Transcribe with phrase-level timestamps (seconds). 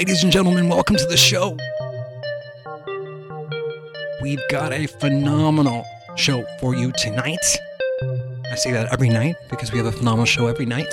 [0.00, 0.66] ladies and gentlemen.
[0.66, 1.58] Welcome to the show.
[4.22, 5.84] We've got a phenomenal
[6.16, 7.44] show for you tonight.
[8.50, 10.90] I say that every night because we have a phenomenal show every night.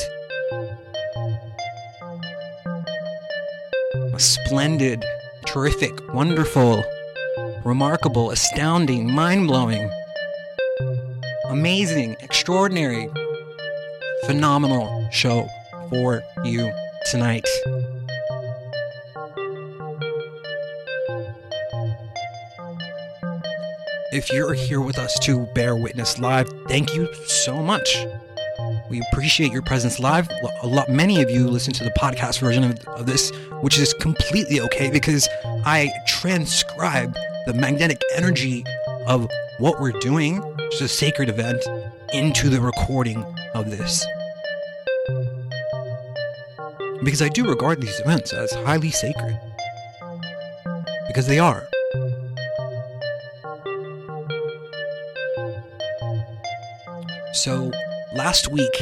[4.14, 5.05] A splendid,
[5.45, 6.83] terrific, wonderful,
[7.64, 9.89] remarkable, astounding, mind blowing,
[11.47, 13.08] amazing, extraordinary,
[14.25, 15.47] phenomenal show
[15.89, 16.69] for you
[17.09, 17.47] tonight.
[24.17, 28.03] If you're here with us to bear witness live, thank you so much.
[28.89, 30.27] We appreciate your presence live.
[30.64, 33.30] A lot, many of you listen to the podcast version of, of this,
[33.61, 37.14] which is completely okay because I transcribe
[37.45, 38.65] the magnetic energy
[39.05, 41.63] of what we're doing, which is a sacred event,
[42.11, 44.03] into the recording of this.
[47.03, 49.39] Because I do regard these events as highly sacred.
[51.05, 51.69] Because they are.
[57.37, 57.70] So,
[58.15, 58.75] last week,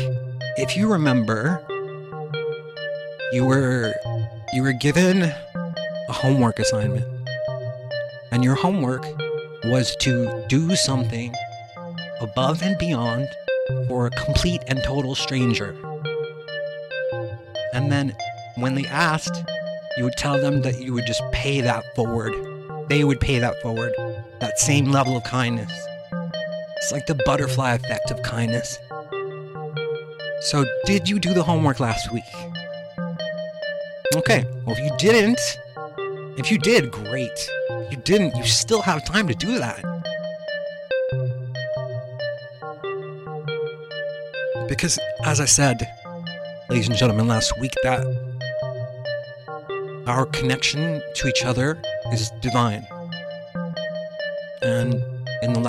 [0.55, 1.61] if you remember,
[3.33, 3.93] you were
[4.53, 7.05] you were given a homework assignment.
[8.31, 9.05] And your homework
[9.66, 11.35] was to do something
[12.21, 13.27] above and beyond
[13.89, 15.75] for a complete and total stranger.
[17.73, 18.16] And then
[18.55, 19.43] when they asked,
[19.97, 22.33] you would tell them that you would just pay that forward.
[22.87, 23.91] They would pay that forward.
[24.39, 25.73] That same level of kindness.
[26.85, 28.78] It's like the butterfly effect of kindness.
[30.41, 32.23] So, did you do the homework last week?
[34.16, 35.40] Okay, well, if you didn't,
[36.38, 37.50] if you did, great.
[37.72, 39.81] If you didn't, you still have time to do that.
[44.69, 45.91] Because, as I said,
[46.69, 48.06] ladies and gentlemen, last week, that
[50.06, 51.81] our connection to each other
[52.13, 52.85] is divine.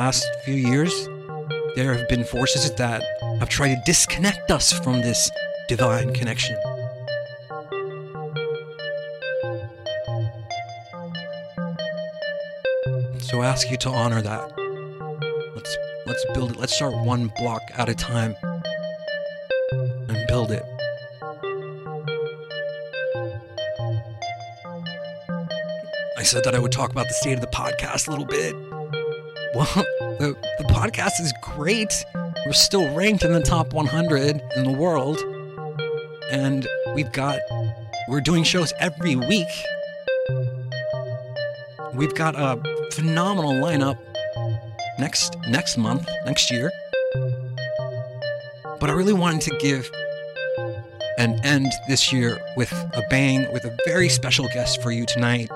[0.07, 1.09] Last few years,
[1.75, 3.03] there have been forces that
[3.41, 5.33] have tried to disconnect us from this
[5.67, 6.57] divine connection.
[13.19, 14.53] So I ask you to honor that.
[15.57, 16.57] Let's let's build it.
[16.57, 18.37] Let's start one block at a time
[19.73, 20.63] and build it.
[26.17, 28.55] I said that I would talk about the state of the podcast a little bit.
[29.55, 29.87] Well,
[30.19, 32.05] the, the podcast is great.
[32.47, 35.19] We're still ranked in the top 100 in the world.
[36.31, 37.39] And we've got,
[38.09, 39.49] we're doing shows every week.
[41.95, 42.61] We've got a
[42.93, 43.99] phenomenal lineup
[44.99, 46.71] next next month, next year.
[48.79, 49.91] But I really wanted to give
[51.19, 55.51] an end this year with a bang with a very special guest for you tonight.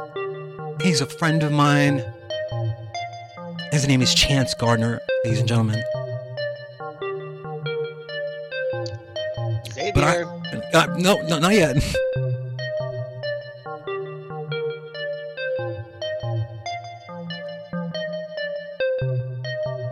[0.80, 2.02] He's a friend of mine.
[3.80, 5.82] His name is Chance Gardner, ladies and gentlemen.
[9.72, 9.92] Xavier.
[9.94, 10.22] But I,
[10.74, 11.76] uh, no, no, not yet.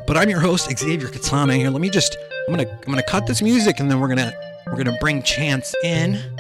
[0.06, 1.55] but I'm your host, Xavier Katana.
[1.55, 4.35] Here, let me just, I'm gonna, I'm gonna cut this music, and then we're gonna,
[4.67, 6.38] we're gonna bring Chance in.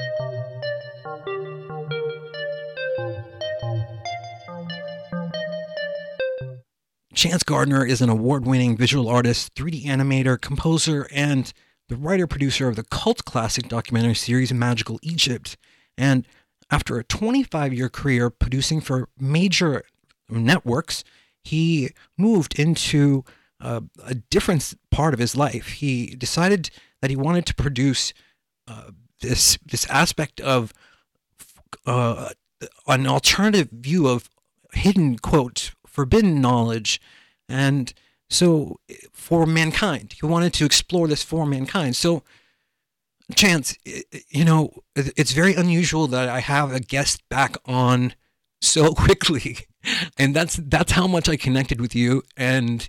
[7.18, 11.52] Chance Gardner is an award winning visual artist, 3D animator, composer, and
[11.88, 15.56] the writer producer of the cult classic documentary series Magical Egypt.
[15.96, 16.28] And
[16.70, 19.82] after a 25 year career producing for major
[20.28, 21.02] networks,
[21.42, 23.24] he moved into
[23.60, 25.66] uh, a different part of his life.
[25.66, 28.14] He decided that he wanted to produce
[28.68, 28.92] uh,
[29.22, 30.72] this this aspect of
[31.84, 32.28] uh,
[32.86, 34.30] an alternative view of
[34.72, 37.00] hidden quote forbidden knowledge,
[37.48, 37.92] and
[38.30, 38.78] so
[39.12, 41.96] for mankind, he wanted to explore this for mankind.
[41.96, 42.22] So,
[43.34, 43.76] Chance,
[44.28, 48.14] you know, it's very unusual that I have a guest back on
[48.60, 49.58] so quickly,
[50.16, 52.88] and that's that's how much I connected with you, and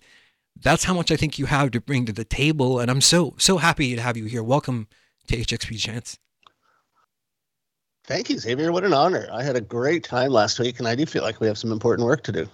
[0.62, 2.80] that's how much I think you have to bring to the table.
[2.80, 4.44] And I'm so so happy to have you here.
[4.44, 4.88] Welcome
[5.30, 6.20] to HXP Chance.
[8.06, 8.72] Thank you, Xavier.
[8.72, 9.28] What an honor.
[9.34, 11.72] I had a great time last week, and I do feel like we have some
[11.72, 12.48] important work to do.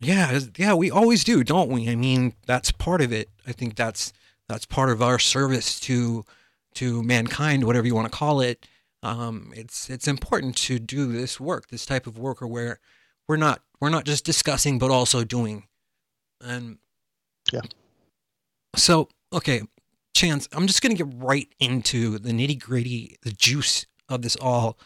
[0.00, 1.88] Yeah, yeah, we always do, don't we?
[1.88, 3.28] I mean, that's part of it.
[3.46, 4.12] I think that's
[4.48, 6.24] that's part of our service to
[6.74, 8.66] to mankind, whatever you want to call it.
[9.02, 12.78] Um, it's it's important to do this work, this type of work, or where
[13.26, 15.64] we're not we're not just discussing, but also doing.
[16.40, 16.78] And
[17.52, 17.62] yeah.
[18.76, 19.62] So okay,
[20.14, 24.78] Chance, I'm just gonna get right into the nitty gritty, the juice of this all,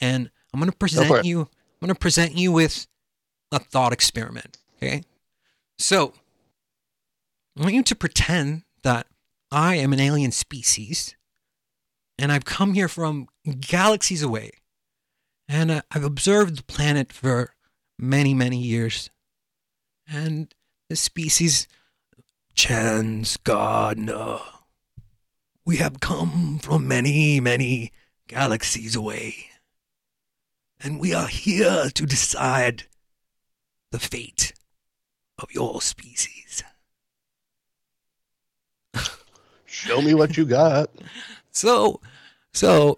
[0.00, 1.40] and I'm to present you.
[1.40, 2.86] I'm going to present you with
[3.52, 4.58] a thought experiment.
[4.76, 5.02] Okay.
[5.78, 6.14] So
[7.56, 9.06] I want you to pretend that
[9.50, 11.16] I am an alien species
[12.18, 13.28] and I've come here from
[13.60, 14.50] galaxies away.
[15.48, 17.54] And uh, I've observed the planet for
[17.98, 19.10] many, many years.
[20.06, 20.54] And
[20.88, 21.66] the species,
[22.54, 24.38] Chance Gardner,
[25.64, 27.90] we have come from many, many
[28.28, 29.46] galaxies away.
[30.78, 32.84] And we are here to decide
[33.90, 34.52] the fate
[35.38, 36.62] of your species.
[39.66, 40.90] Show me what you got.
[41.52, 42.00] So,
[42.54, 42.96] so,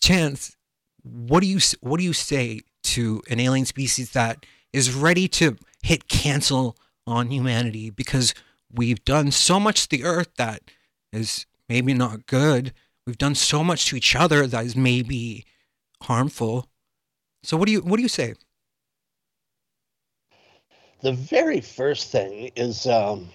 [0.00, 0.56] Chance,
[1.04, 5.56] what do you what do you say to an alien species that is ready to
[5.84, 6.76] hit cancel
[7.06, 8.34] on humanity because
[8.72, 10.62] we've done so much to the Earth that
[11.12, 12.72] is maybe not good.
[13.06, 15.44] We've done so much to each other that is maybe
[16.02, 16.68] harmful.
[17.42, 18.34] So, what do you what do you say?
[21.00, 23.28] The very first thing is um,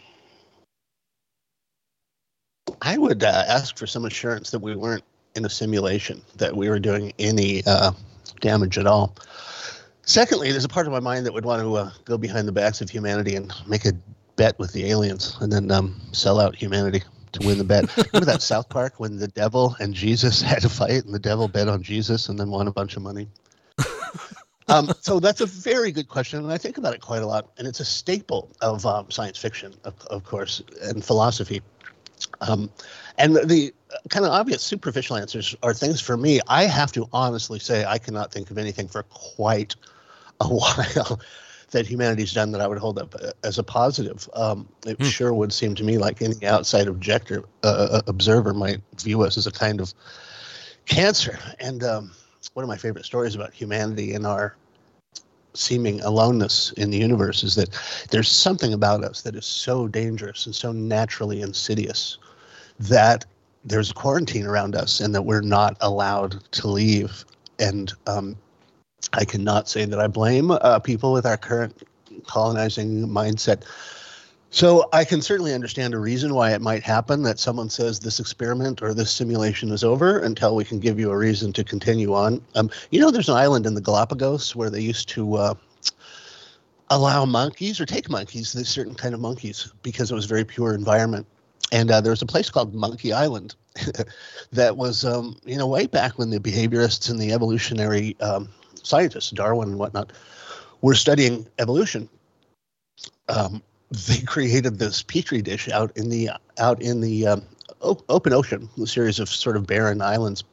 [2.81, 5.03] I would uh, ask for some assurance that we weren't
[5.35, 7.91] in a simulation, that we were doing any uh,
[8.41, 9.15] damage at all.
[10.01, 12.51] Secondly, there's a part of my mind that would want to uh, go behind the
[12.51, 13.93] backs of humanity and make a
[14.35, 17.01] bet with the aliens and then um, sell out humanity
[17.31, 17.95] to win the bet.
[18.11, 21.47] Remember that South Park when the devil and Jesus had a fight and the devil
[21.47, 23.27] bet on Jesus and then won a bunch of money?
[24.73, 27.51] Um, so that's a very good question, and I think about it quite a lot.
[27.57, 31.61] And it's a staple of um, science fiction, of, of course, and philosophy.
[32.41, 32.71] Um,
[33.17, 33.73] and the, the
[34.09, 36.41] kind of obvious superficial answers are things for me.
[36.47, 39.75] I have to honestly say I cannot think of anything for quite
[40.41, 41.19] a while
[41.71, 44.29] that humanity's done that I would hold up uh, as a positive.
[44.33, 45.09] Um, it Hmm.
[45.09, 49.47] sure would seem to me like any outside objector uh, observer might view us as
[49.47, 49.93] a kind of
[50.85, 51.39] cancer.
[51.59, 52.11] And um,
[52.53, 54.55] one of my favorite stories about humanity and our
[55.53, 57.69] seeming aloneness in the universe is that
[58.09, 62.17] there's something about us that is so dangerous and so naturally insidious
[62.79, 63.25] that
[63.65, 67.23] there's a quarantine around us and that we're not allowed to leave.
[67.59, 68.35] And um,
[69.13, 71.83] I cannot say that I blame uh, people with our current
[72.27, 73.63] colonizing mindset.
[74.53, 78.19] So I can certainly understand a reason why it might happen that someone says this
[78.19, 82.13] experiment or this simulation is over until we can give you a reason to continue
[82.13, 82.39] on.
[82.53, 85.53] Um, you know, there's an island in the Galapagos where they used to uh,
[86.91, 90.75] allow monkeys or take monkeys, this certain kind of monkeys, because it was very pure
[90.75, 91.25] environment.
[91.71, 93.55] And uh, there was a place called Monkey Island
[94.51, 98.49] that was, um, you know, way back when the behaviorists and the evolutionary um,
[98.83, 100.13] scientists, Darwin and whatnot,
[100.81, 102.07] were studying evolution.
[103.29, 107.43] Um, they created this petri dish out in the out in the um,
[107.81, 110.43] o- open ocean, a series of sort of barren islands,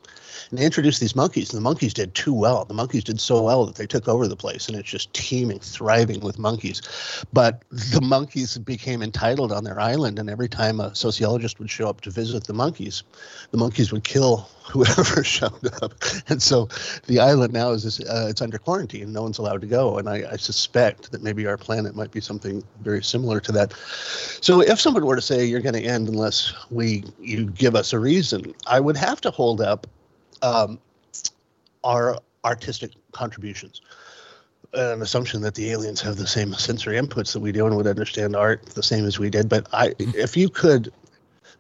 [0.51, 1.51] and they introduced these monkeys.
[1.51, 2.65] And the monkeys did too well.
[2.65, 5.61] The monkeys did so well that they took over the place, and it's just teeming,
[5.61, 6.83] thriving with monkeys.
[7.33, 11.89] But the monkeys became entitled on their island, and every time a sociologist would show
[11.89, 13.05] up to visit the monkeys,
[13.53, 15.95] the monkeys would kill whoever showed up.
[16.29, 16.69] And so
[17.07, 19.13] the island now is uh, it's under quarantine.
[19.13, 19.99] No one's allowed to go.
[19.99, 23.73] And I, I suspect that maybe our planet might be something very similar to that.
[24.41, 27.93] So if someone were to say you're going to end unless we you give us
[27.93, 29.87] a reason, I would have to hold up
[30.43, 30.79] um,
[31.85, 33.81] our artistic contributions.
[34.73, 37.89] An assumption that the aliens have the same sensory inputs that we do and would
[37.89, 39.49] understand art the same as we did.
[39.49, 40.93] But I, if you could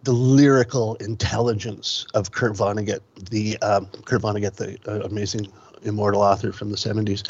[0.04, 5.48] the lyrical intelligence of Kurt Vonnegut, the um, Kurt Vonnegut, the uh, amazing
[5.82, 7.24] immortal author from the 70s.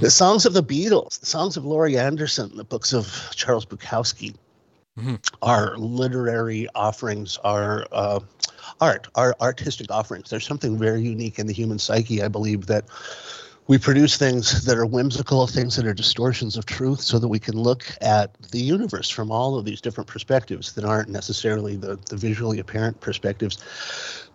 [0.00, 4.34] The songs of the Beatles, the songs of Laurie Anderson, the books of Charles Bukowski,
[4.98, 5.18] Mhm.
[5.42, 8.20] are literary offerings, are uh,
[8.80, 10.30] art, are artistic offerings.
[10.30, 12.84] There's something very unique in the human psyche, I believe, that
[13.66, 17.38] we produce things that are whimsical, things that are distortions of truth, so that we
[17.38, 21.98] can look at the universe from all of these different perspectives that aren't necessarily the,
[22.10, 23.58] the visually apparent perspectives.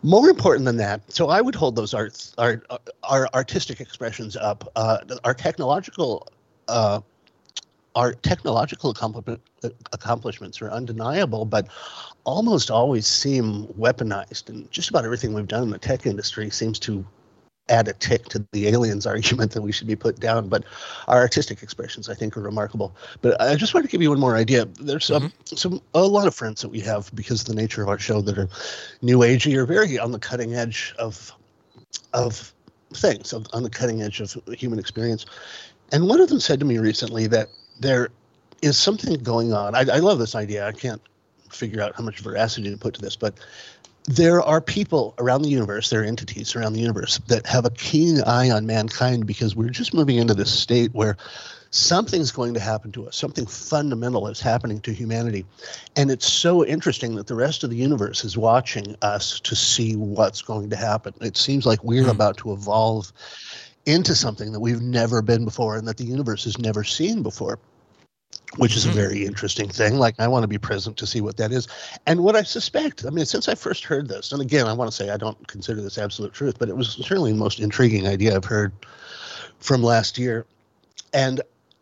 [0.02, 2.66] More important than that, so I would hold those arts, art,
[3.04, 4.72] our artistic expressions up.
[4.76, 6.28] Uh, our technological,
[6.68, 7.02] uh,
[7.96, 9.42] our technological accomplishment,
[9.94, 11.68] accomplishments are undeniable, but
[12.24, 14.50] almost always seem weaponized.
[14.50, 17.06] And just about everything we've done in the tech industry seems to
[17.68, 20.50] add a tick to the aliens argument that we should be put down.
[20.50, 20.64] But
[21.08, 22.96] our artistic expressions, I think, are remarkable.
[23.22, 24.66] But I just want to give you one more idea.
[24.66, 27.90] There's um, some a lot of friends that we have because of the nature of
[27.90, 28.50] our show that are
[29.02, 31.32] new agey or very on the cutting edge of
[32.14, 32.54] of
[32.94, 35.26] things, of, on the cutting edge of human experience.
[35.92, 38.10] And one of them said to me recently that there
[38.62, 39.76] is something going on.
[39.76, 40.68] I, I love this idea.
[40.68, 41.02] I can't
[41.50, 43.36] figure out how much veracity to put to this, but
[44.06, 47.70] there are people around the universe, there are entities around the universe that have a
[47.72, 51.16] keen eye on mankind because we're just moving into this state where
[51.72, 53.16] something's going to happen to us.
[53.16, 55.46] Something fundamental is happening to humanity.
[55.96, 59.96] And it's so interesting that the rest of the universe is watching us to see
[59.96, 61.14] what's going to happen.
[61.22, 62.12] It seems like we're mm.
[62.12, 63.14] about to evolve
[63.86, 67.60] into something that we've never been before and that the universe has never seen before
[68.58, 68.98] which is a mm-hmm.
[68.98, 69.96] very interesting thing.
[69.96, 71.68] Like, I want to be present to see what that is.
[72.08, 74.90] And what I suspect, I mean, since I first heard this, and again, I want
[74.90, 78.08] to say I don't consider this absolute truth, but it was certainly the most intriguing
[78.08, 78.72] idea I've heard
[79.60, 80.46] from last year.
[81.14, 81.42] And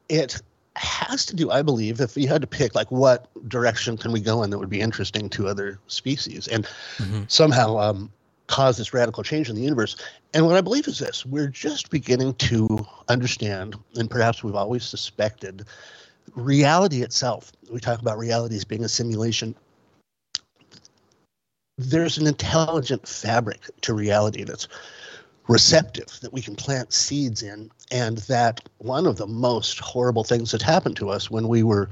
[0.09, 0.41] it
[0.75, 4.19] has to do, I believe, if you had to pick, like, what direction can we
[4.19, 6.65] go in that would be interesting to other species and
[6.97, 7.24] mm-hmm.
[7.27, 8.12] somehow um,
[8.47, 9.95] cause this radical change in the universe.
[10.33, 14.83] And what I believe is this we're just beginning to understand, and perhaps we've always
[14.83, 15.65] suspected,
[16.36, 17.51] reality itself.
[17.72, 19.55] We talk about reality as being a simulation.
[21.77, 24.67] There's an intelligent fabric to reality that's
[25.48, 30.51] receptive that we can plant seeds in and that one of the most horrible things
[30.51, 31.89] that happened to us when we were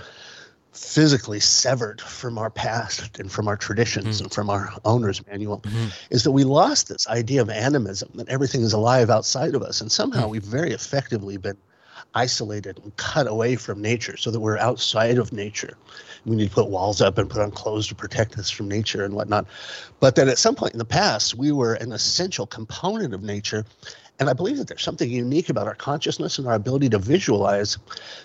[0.74, 5.60] physically severed from our past and from our traditions mm and from our owner's manual
[5.62, 5.88] mm-hmm.
[6.10, 9.82] is that we lost this idea of animism that everything is alive outside of us
[9.82, 11.58] and somehow mm we've very effectively been
[12.16, 15.78] isolated and cut away from nature so that we're outside of nature.
[16.26, 19.04] We need to put walls up and put on clothes to protect us from nature
[19.04, 19.46] and whatnot.
[20.00, 23.66] But that at some point in the past, we were an essential component of nature.
[24.18, 27.78] And I believe that there's something unique about our consciousness and our ability to visualize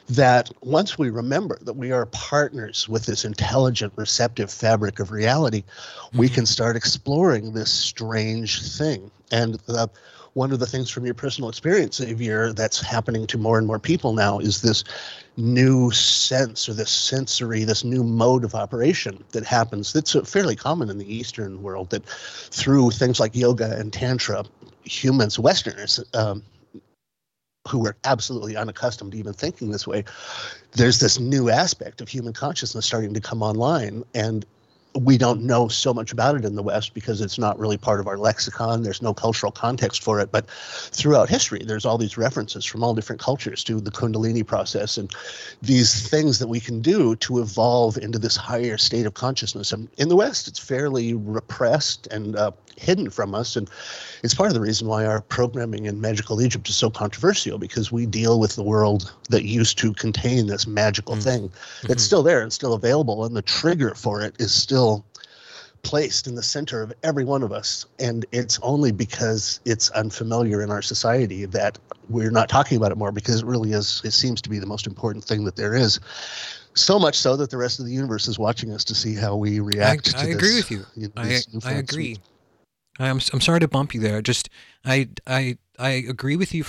[0.08, 5.62] that once we remember that we are partners with this intelligent, receptive fabric of reality,
[5.62, 6.18] mm-hmm.
[6.18, 9.10] we can start exploring this strange thing.
[9.32, 9.90] And the
[10.34, 13.78] one of the things from your personal experience, Xavier, that's happening to more and more
[13.78, 14.84] people now is this
[15.36, 20.88] new sense or this sensory, this new mode of operation that happens that's fairly common
[20.88, 24.44] in the Eastern world that through things like yoga and Tantra,
[24.84, 26.42] humans, Westerners, um,
[27.68, 30.04] who were absolutely unaccustomed to even thinking this way,
[30.72, 34.04] there's this new aspect of human consciousness starting to come online.
[34.14, 34.46] And
[34.94, 38.00] we don't know so much about it in the West because it's not really part
[38.00, 38.82] of our lexicon.
[38.82, 40.32] There's no cultural context for it.
[40.32, 44.98] But throughout history, there's all these references from all different cultures to the Kundalini process
[44.98, 45.12] and
[45.62, 49.72] these things that we can do to evolve into this higher state of consciousness.
[49.72, 53.56] And in the West, it's fairly repressed and uh, hidden from us.
[53.56, 53.70] And
[54.22, 57.92] it's part of the reason why our programming in Magical Egypt is so controversial because
[57.92, 61.22] we deal with the world that used to contain this magical mm.
[61.22, 61.48] thing.
[61.48, 61.92] Mm-hmm.
[61.92, 63.24] It's still there and still available.
[63.24, 65.04] And the trigger for it is still
[65.82, 67.86] placed in the center of every one of us.
[67.98, 72.98] And it's only because it's unfamiliar in our society that we're not talking about it
[72.98, 75.74] more because it really is, it seems to be the most important thing that there
[75.74, 76.00] is
[76.74, 79.36] so much so that the rest of the universe is watching us to see how
[79.36, 80.14] we react.
[80.16, 80.86] I, I agree with you.
[80.96, 82.18] you know, I, I agree.
[83.00, 84.22] I'm I'm sorry to bump you there.
[84.22, 84.48] Just
[84.84, 86.64] I I I agree with you.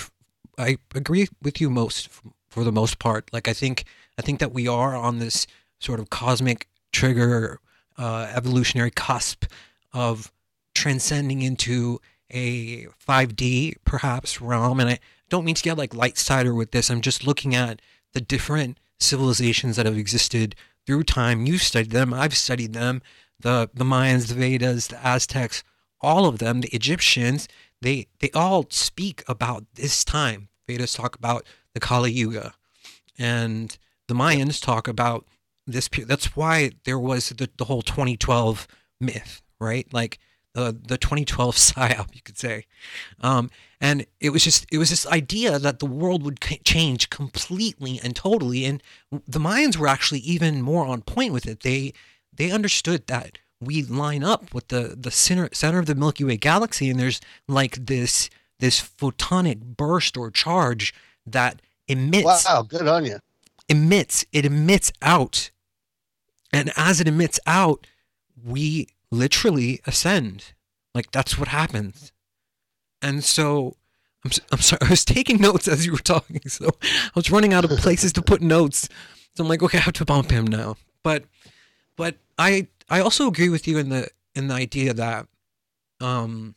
[0.57, 2.09] I agree with you most
[2.50, 3.29] for the most part.
[3.33, 3.85] Like I think
[4.17, 5.47] I think that we are on this
[5.79, 7.59] sort of cosmic trigger,
[7.97, 9.45] uh, evolutionary cusp
[9.93, 10.31] of
[10.73, 14.79] transcending into a 5D perhaps realm.
[14.79, 16.89] And I don't mean to get like light sider with this.
[16.89, 17.81] I'm just looking at
[18.13, 21.45] the different civilizations that have existed through time.
[21.45, 22.13] You've studied them.
[22.13, 23.01] I've studied them.
[23.39, 25.63] The the Mayans, the Vedas, the Aztecs
[26.01, 27.48] all of them, the Egyptians,
[27.81, 30.50] they they all speak about this time.
[30.67, 32.53] Vedas talk about the Kali Yuga,
[33.17, 33.77] and
[34.08, 35.25] the Mayans talk about
[35.65, 35.88] this.
[35.88, 36.10] Period.
[36.10, 38.67] That's why there was the, the whole 2012
[39.00, 39.91] myth, right?
[39.93, 40.20] Like
[40.53, 42.65] the the 2012 psyop, you could say.
[43.22, 48.00] Um, and it was just it was this idea that the world would change completely
[48.03, 48.65] and totally.
[48.65, 48.81] And
[49.27, 51.62] the Mayans were actually even more on point with it.
[51.62, 51.93] They
[52.34, 56.38] they understood that we line up with the the center center of the Milky Way
[56.38, 60.94] galaxy, and there's like this this photonic burst or charge
[61.25, 62.46] that emits.
[62.46, 63.20] Wow, good on you.
[63.70, 65.51] Emits it emits out,
[66.51, 67.88] and as it emits out,
[68.44, 70.53] we literally ascend.
[70.94, 72.12] Like that's what happens.
[73.01, 73.77] And so
[74.25, 74.80] I'm I'm sorry.
[74.86, 78.12] I was taking notes as you were talking, so I was running out of places
[78.13, 78.89] to put notes.
[79.36, 80.75] So I'm like, okay, I have to bump him now.
[81.03, 81.24] But
[81.96, 85.25] but I I also agree with you in the in the idea that
[86.01, 86.55] um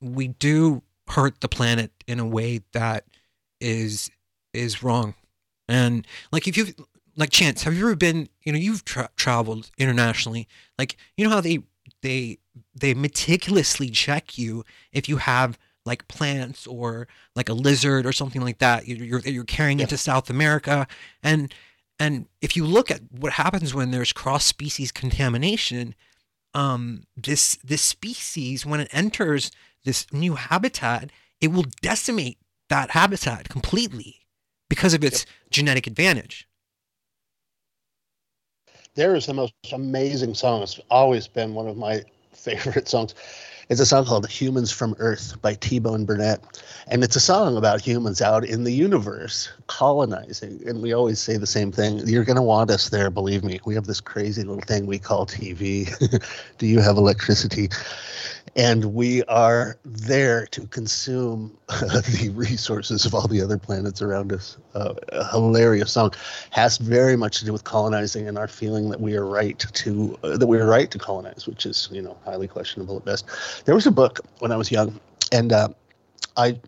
[0.00, 3.04] we do hurt the planet in a way that
[3.60, 4.10] is
[4.54, 5.14] is wrong.
[5.68, 6.68] And like if you
[7.16, 11.30] like chance have you ever been you know you've tra- traveled internationally like you know
[11.30, 11.60] how they
[12.02, 12.38] they
[12.74, 17.06] they meticulously check you if you have like plants or
[17.36, 19.86] like a lizard or something like that you're you're, you're carrying yeah.
[19.86, 20.88] to South America
[21.22, 21.54] and
[21.98, 25.94] and if you look at what happens when there's cross species contamination,
[26.52, 29.50] um, this this species when it enters
[29.84, 31.10] this new habitat,
[31.40, 34.20] it will decimate that habitat completely
[34.68, 35.50] because of its yep.
[35.50, 36.48] genetic advantage.
[38.94, 40.62] There is the most amazing song.
[40.62, 43.14] It's always been one of my favorite songs.
[43.70, 46.62] It's a song called Humans from Earth by T Bone Burnett.
[46.86, 50.60] And it's a song about humans out in the universe colonizing.
[50.66, 53.60] And we always say the same thing you're going to want us there, believe me.
[53.64, 55.88] We have this crazy little thing we call TV.
[56.58, 57.70] Do you have electricity?
[58.56, 64.58] And we are there to consume the resources of all the other planets around us.
[64.74, 66.12] Uh, a hilarious song
[66.50, 70.18] has very much to do with colonizing and our feeling that we are right to
[70.22, 73.26] uh, that we are right to colonize, which is you know highly questionable at best.
[73.64, 74.98] There was a book when I was young,
[75.32, 75.52] and.
[75.52, 75.68] Uh,
[76.36, 76.58] I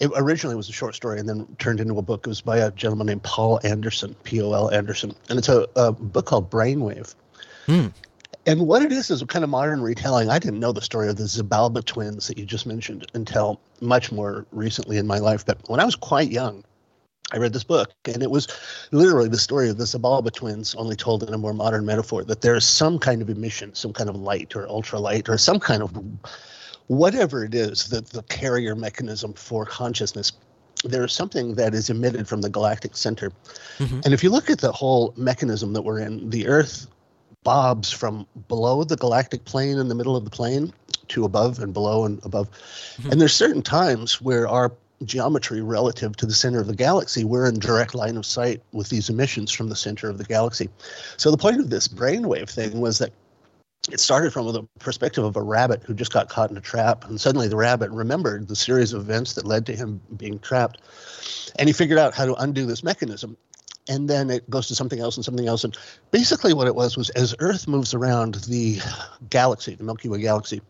[0.00, 2.26] it originally was a short story and then turned into a book.
[2.26, 5.66] It was by a gentleman named Poul Anderson, P O L Anderson, and it's a,
[5.76, 7.14] a book called Brainwave.
[7.66, 7.88] Hmm.
[8.50, 10.28] And what it is is a kind of modern retelling.
[10.28, 14.10] I didn't know the story of the Xibalba twins that you just mentioned until much
[14.10, 15.46] more recently in my life.
[15.46, 16.64] But when I was quite young,
[17.30, 18.48] I read this book, and it was
[18.90, 22.40] literally the story of the Xibalba twins, only told in a more modern metaphor that
[22.40, 25.80] there is some kind of emission, some kind of light or ultralight, or some kind
[25.80, 25.96] of
[26.88, 30.32] whatever it is that the carrier mechanism for consciousness
[30.82, 33.30] there is something that is emitted from the galactic center.
[33.78, 34.00] Mm-hmm.
[34.02, 36.86] And if you look at the whole mechanism that we're in, the Earth
[37.42, 40.72] bobs from below the galactic plane in the middle of the plane
[41.08, 42.50] to above and below and above.
[42.50, 43.12] Mm-hmm.
[43.12, 44.72] And there's certain times where our
[45.04, 48.90] geometry relative to the center of the galaxy, we're in direct line of sight with
[48.90, 50.68] these emissions from the center of the galaxy.
[51.16, 53.12] So the point of this brainwave thing was that
[53.90, 57.04] it started from the perspective of a rabbit who just got caught in a trap
[57.08, 60.82] and suddenly the rabbit remembered the series of events that led to him being trapped
[61.58, 63.38] and he figured out how to undo this mechanism
[63.88, 65.64] and then it goes to something else and something else.
[65.64, 65.76] And
[66.10, 68.78] basically, what it was was as Earth moves around the
[69.30, 70.60] galaxy, the Milky Way galaxy,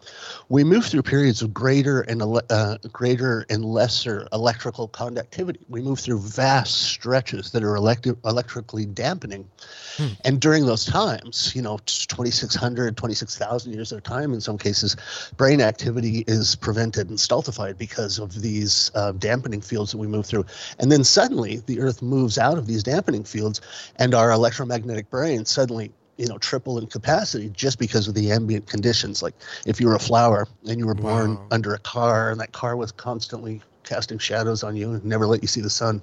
[0.48, 5.60] we move through periods of greater and uh, greater and lesser electrical conductivity.
[5.68, 9.48] We move through vast stretches that are electric, electrically dampening.
[9.96, 10.06] Hmm.
[10.24, 14.96] And during those times, you know, 2,600, 26,000 years at a time in some cases,
[15.36, 20.26] brain activity is prevented and stultified because of these uh, dampening fields that we move
[20.26, 20.46] through.
[20.78, 23.62] And then suddenly, the Earth moves out of these dampening happening fields,
[23.96, 28.66] and our electromagnetic brain suddenly you know triple in capacity just because of the ambient
[28.66, 29.34] conditions like
[29.64, 31.46] if you were a flower and you were born wow.
[31.50, 35.40] under a car and that car was constantly casting shadows on you and never let
[35.40, 36.02] you see the sun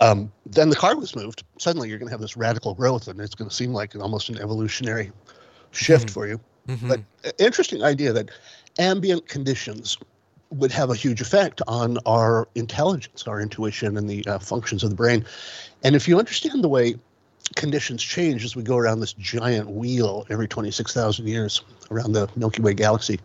[0.00, 3.20] um, then the car was moved suddenly you're going to have this radical growth and
[3.20, 5.12] it's going to seem like almost an evolutionary
[5.72, 6.14] shift mm-hmm.
[6.14, 6.88] for you mm-hmm.
[6.88, 8.30] but uh, interesting idea that
[8.78, 9.98] ambient conditions
[10.50, 14.90] would have a huge effect on our intelligence, our intuition, and the uh, functions of
[14.90, 15.24] the brain.
[15.84, 16.96] And if you understand the way
[17.56, 22.62] conditions change as we go around this giant wheel every 26,000 years around the Milky
[22.62, 23.20] Way galaxy,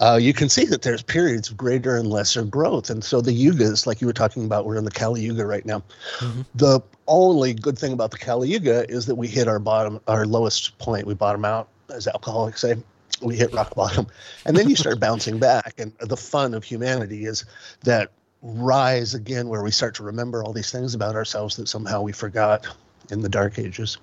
[0.00, 2.88] uh, you can see that there's periods of greater and lesser growth.
[2.88, 5.64] And so the yugas, like you were talking about, we're in the Kali Yuga right
[5.66, 5.82] now.
[6.18, 6.42] Mm-hmm.
[6.54, 10.24] The only good thing about the Kali Yuga is that we hit our bottom, our
[10.24, 11.06] lowest point.
[11.06, 12.76] We bottom out, as alcoholics say
[13.22, 14.06] we hit rock bottom
[14.46, 17.44] and then you start bouncing back and the fun of humanity is
[17.84, 18.10] that
[18.42, 22.12] rise again where we start to remember all these things about ourselves that somehow we
[22.12, 22.66] forgot
[23.10, 23.98] in the dark ages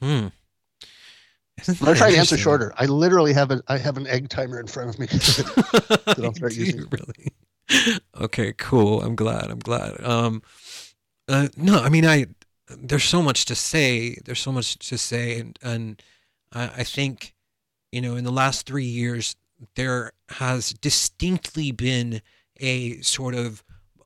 [0.00, 0.28] hmm
[1.68, 2.72] I'm gonna try to answer shorter.
[2.76, 6.34] I literally have a I have an egg timer in front of me that I'll
[6.34, 6.84] start using.
[6.90, 7.94] Really?
[8.20, 9.02] Okay, cool.
[9.02, 9.50] I'm glad.
[9.50, 10.02] I'm glad.
[10.04, 10.42] Um,
[11.28, 12.26] uh, no, I mean, I
[12.68, 14.16] there's so much to say.
[14.24, 16.02] There's so much to say, and and
[16.52, 17.33] I, I think
[17.94, 19.36] you know, in the last three years,
[19.76, 22.20] there has distinctly been
[22.58, 23.62] a sort of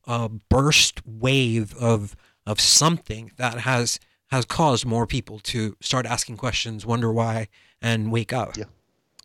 [0.07, 2.15] uh, burst wave of
[2.47, 3.99] of something that has
[4.31, 7.49] has caused more people to start asking questions, wonder why,
[7.81, 8.57] and wake up.
[8.57, 8.65] Yeah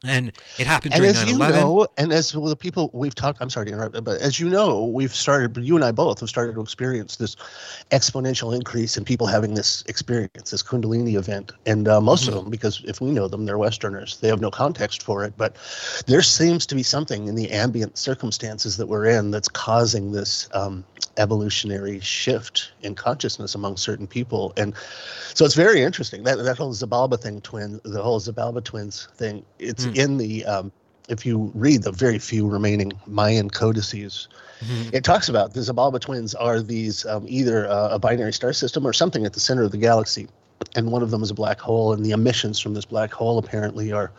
[0.03, 1.27] and it happened and as 9/11.
[1.27, 4.49] you know, and as the people we've talked, I'm sorry to interrupt, but as you
[4.49, 5.55] know, we've started.
[5.63, 7.35] You and I both have started to experience this
[7.91, 12.37] exponential increase in people having this experience, this Kundalini event, and uh, most mm-hmm.
[12.37, 14.17] of them, because if we know them, they're Westerners.
[14.17, 15.55] They have no context for it, but
[16.07, 20.49] there seems to be something in the ambient circumstances that we're in that's causing this
[20.53, 20.83] um,
[21.17, 24.73] evolutionary shift in consciousness among certain people, and
[25.33, 29.45] so it's very interesting that that whole Xibalba thing, twin, the whole Xibalba twins thing.
[29.59, 30.71] It's mm in the um,
[31.09, 34.27] if you read the very few remaining Mayan codices,
[34.61, 34.89] mm-hmm.
[34.93, 38.87] it talks about the Xibalba twins are these um, either uh, a binary star system
[38.87, 40.27] or something at the center of the galaxy,
[40.75, 43.37] and one of them is a black hole, and the emissions from this black hole
[43.37, 44.11] apparently are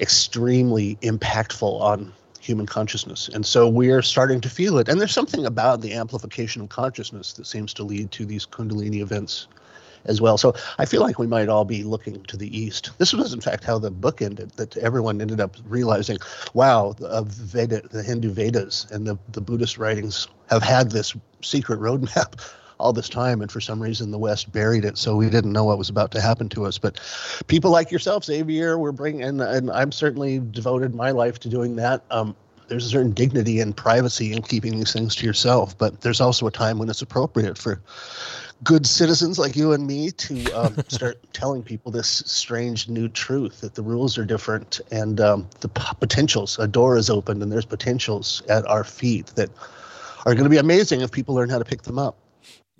[0.00, 3.28] extremely impactful on human consciousness.
[3.28, 4.88] And so we're starting to feel it.
[4.88, 9.00] And there's something about the amplification of consciousness that seems to lead to these Kundalini
[9.00, 9.48] events
[10.08, 10.36] as well.
[10.38, 12.90] So I feel like we might all be looking to the east.
[12.98, 14.50] This was, in fact, how the book ended.
[14.56, 16.18] That everyone ended up realizing,
[16.54, 21.78] wow, the Veda, the Hindu Vedas and the the Buddhist writings have had this secret
[21.78, 22.40] roadmap
[22.80, 25.64] all this time, and for some reason the West buried it, so we didn't know
[25.64, 26.78] what was about to happen to us.
[26.78, 27.00] But
[27.46, 31.76] people like yourself, Xavier, we're bringing, and, and I'm certainly devoted my life to doing
[31.76, 32.04] that.
[32.10, 32.36] Um,
[32.68, 36.46] there's a certain dignity and privacy in keeping these things to yourself, but there's also
[36.46, 37.80] a time when it's appropriate for
[38.64, 43.60] good citizens like you and me to um, start telling people this strange new truth
[43.60, 46.58] that the rules are different and um, the p- potentials.
[46.58, 49.50] A door is opened and there's potentials at our feet that
[50.26, 52.16] are going to be amazing if people learn how to pick them up.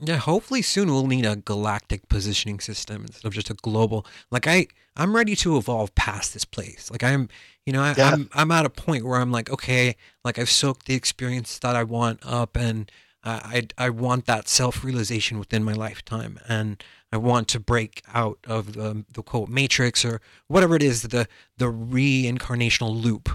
[0.01, 4.07] Yeah, hopefully soon we'll need a galactic positioning system instead of just a global.
[4.31, 6.89] Like I, I'm ready to evolve past this place.
[6.91, 7.29] Like I'm,
[7.67, 8.11] you know, I, yeah.
[8.11, 11.75] I'm, I'm at a point where I'm like, okay, like I've soaked the experience that
[11.75, 12.91] I want up, and
[13.29, 18.75] I, I, want that self-realization within my lifetime, and I want to break out of
[18.75, 23.31] the, the quote matrix or whatever it is, the the reincarnational loop.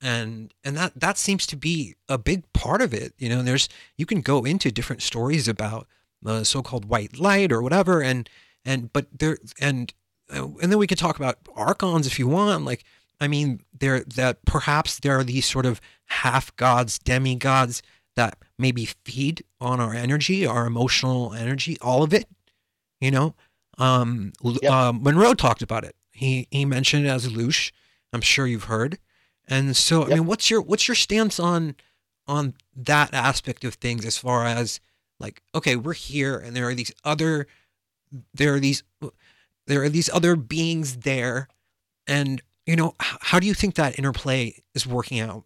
[0.00, 3.42] And and that that seems to be a big part of it you know?
[3.42, 5.88] There's you can go into different stories about
[6.22, 8.28] the so-called white light or whatever and
[8.64, 9.92] and but there and
[10.32, 12.84] uh, and then we could talk about archons if you want like
[13.20, 17.82] i mean there that perhaps there are these sort of half gods demigods
[18.16, 22.26] that maybe feed on our energy our emotional energy all of it
[23.00, 23.34] you know?
[23.78, 24.72] Um yep.
[24.72, 25.94] uh, monroe talked about it.
[26.10, 27.70] He he mentioned it as loosh
[28.12, 28.98] i'm sure you've heard.
[29.46, 30.10] And so yep.
[30.10, 31.76] i mean what's your what's your stance on
[32.26, 34.80] on that aspect of things as far as
[35.20, 37.46] like okay we're here and there are these other
[38.34, 38.82] there are these
[39.68, 41.48] there are these other beings there.
[42.06, 45.44] And you know how do you think that interplay is working out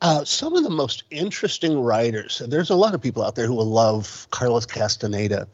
[0.00, 3.54] uh, some of the most interesting writers there's a lot of people out there who
[3.54, 5.46] will love carlos castaneda.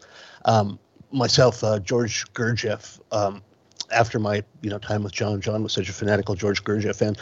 [0.44, 0.78] Um,
[1.12, 3.42] myself uh, george gurdjieff um,
[3.92, 7.16] after my you know time with john john was such a fanatical george gurdjieff fan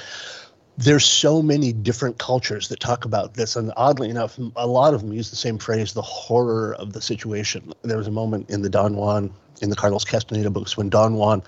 [0.76, 5.02] there's so many different cultures that talk about this and oddly enough a lot of
[5.02, 7.72] them use the same phrase the horror of the situation.
[7.82, 9.32] There was a moment in the don juan
[9.62, 11.40] in the carlos castaneda books when don juan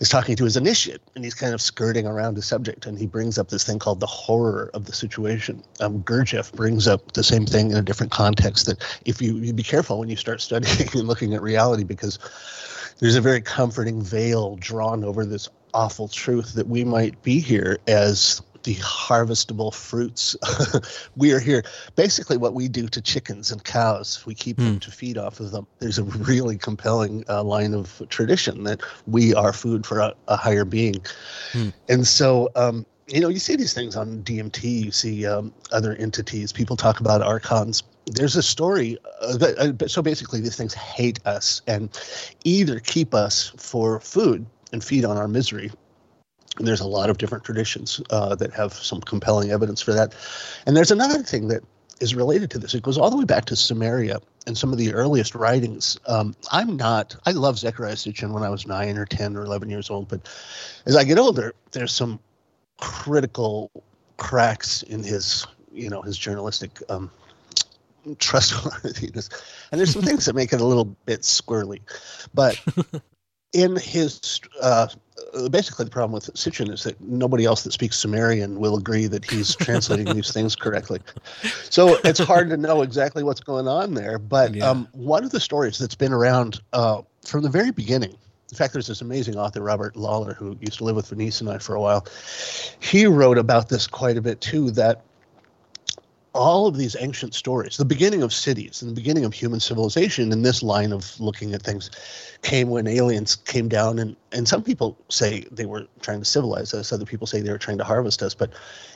[0.00, 3.06] is talking to his initiate and he's kind of skirting around the subject and he
[3.06, 5.62] brings up this thing called the horror of the situation.
[5.80, 9.52] Um, gurdjieff brings up the same thing in a different context that if you, you
[9.52, 12.18] be careful when you start studying and looking at reality because
[12.98, 17.78] there's a very comforting veil drawn over this awful truth that we might be here
[17.86, 20.36] as the harvestable fruits.
[21.16, 21.62] we are here.
[21.96, 24.64] Basically, what we do to chickens and cows, we keep mm.
[24.64, 24.78] them hmm.
[24.78, 25.66] to feed off of them.
[25.78, 30.36] There's a really compelling uh, line of tradition that we are food for a, a
[30.36, 31.04] higher being.
[31.52, 31.72] Mm.
[31.88, 35.94] And so, um, you know, you see these things on DMT, you see um, other
[35.94, 37.82] entities, people talk about archons.
[38.06, 38.98] There's a story.
[39.22, 41.90] Uh, that, uh, so basically, these things hate us and
[42.44, 45.70] either keep us for food and feed on our misery
[46.58, 50.14] there's a lot of different traditions uh, that have some compelling evidence for that.
[50.66, 51.62] And there's another thing that
[52.00, 52.74] is related to this.
[52.74, 55.98] It goes all the way back to Sumeria and some of the earliest writings.
[56.06, 59.68] Um, I'm not, I love Zecharia Sitchin when I was nine or 10 or 11
[59.68, 60.28] years old, but
[60.86, 62.20] as I get older, there's some
[62.78, 63.70] critical
[64.16, 67.10] cracks in his, you know, his journalistic um,
[68.18, 69.28] trustworthiness.
[69.70, 71.80] And there's some things that make it a little bit squirrely.
[72.32, 72.60] But
[73.52, 74.88] in his uh,
[75.50, 79.28] basically the problem with Sitchin is that nobody else that speaks Sumerian will agree that
[79.28, 81.00] he's translating these things correctly.
[81.70, 84.18] So it's hard to know exactly what's going on there.
[84.18, 84.68] But yeah.
[84.68, 88.16] um, one of the stories that's been around uh, from the very beginning.
[88.50, 91.50] In fact, there's this amazing author, Robert Lawlor, who used to live with Venice and
[91.50, 92.06] I for a while.
[92.80, 94.70] He wrote about this quite a bit too.
[94.70, 95.04] That
[96.34, 100.32] all of these ancient stories, the beginning of cities and the beginning of human civilization
[100.32, 101.90] in this line of looking at things,
[102.42, 103.98] came when aliens came down.
[103.98, 107.50] And, and some people say they were trying to civilize us, other people say they
[107.50, 108.34] were trying to harvest us.
[108.34, 108.52] But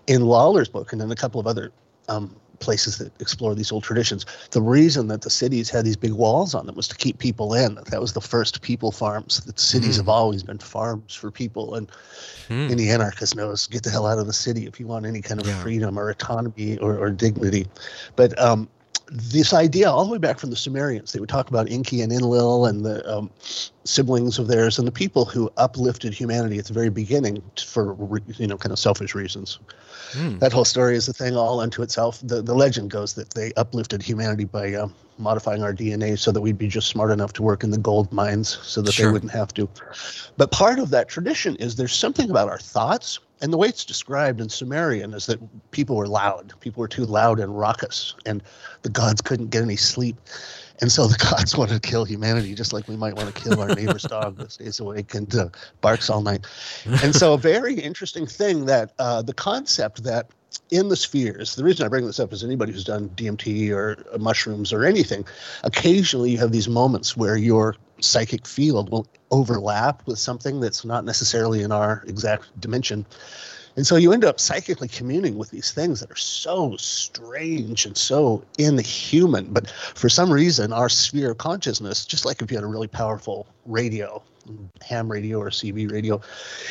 [0.06, 1.72] in Lawlor's book and in a couple of other
[2.08, 4.24] um, places that explore these old traditions.
[4.52, 7.52] The reason that the cities had these big walls on them was to keep people
[7.54, 7.74] in.
[7.90, 9.40] That was the first people farms.
[9.40, 9.98] That cities mm.
[9.98, 11.74] have always been farms for people.
[11.74, 11.90] And
[12.48, 12.70] mm.
[12.70, 15.40] any anarchist knows get the hell out of the city if you want any kind
[15.40, 15.60] of yeah.
[15.60, 17.66] freedom or autonomy or, or dignity.
[18.16, 18.68] But um,
[19.12, 22.10] this idea, all the way back from the Sumerians, they would talk about Enki and
[22.10, 23.30] Enlil and the um,
[23.84, 27.94] siblings of theirs and the people who uplifted humanity at the very beginning for
[28.38, 29.58] you know kind of selfish reasons.
[30.12, 30.38] Mm.
[30.40, 32.20] That whole story is a thing all unto itself.
[32.22, 36.40] The the legend goes that they uplifted humanity by uh, modifying our DNA so that
[36.40, 39.06] we'd be just smart enough to work in the gold mines so that sure.
[39.06, 39.68] they wouldn't have to.
[40.38, 43.84] But part of that tradition is there's something about our thoughts And the way it's
[43.84, 45.40] described in Sumerian is that
[45.72, 46.54] people were loud.
[46.60, 48.42] People were too loud and raucous, and
[48.82, 50.16] the gods couldn't get any sleep.
[50.80, 53.60] And so the gods wanted to kill humanity, just like we might want to kill
[53.60, 55.48] our neighbor's dog that stays awake and uh,
[55.80, 56.46] barks all night.
[57.02, 60.28] And so, a very interesting thing that uh, the concept that
[60.70, 63.96] in the spheres, the reason I bring this up is anybody who's done DMT or
[64.18, 65.24] mushrooms or anything,
[65.64, 71.04] occasionally you have these moments where your psychic field will overlap with something that's not
[71.04, 73.06] necessarily in our exact dimension.
[73.76, 77.96] And so you end up psychically communing with these things that are so strange and
[77.96, 79.46] so inhuman.
[79.50, 82.88] But for some reason, our sphere of consciousness, just like if you had a really
[82.88, 84.22] powerful radio,
[84.82, 86.20] ham radio or CB radio,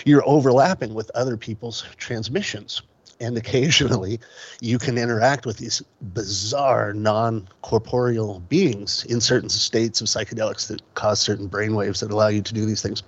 [0.05, 2.83] you're overlapping with other people's transmissions
[3.21, 4.19] and occasionally
[4.59, 5.81] you can interact with these
[6.13, 12.27] bizarre non-corporeal beings in certain states of psychedelics that cause certain brain waves that allow
[12.27, 13.03] you to do these things.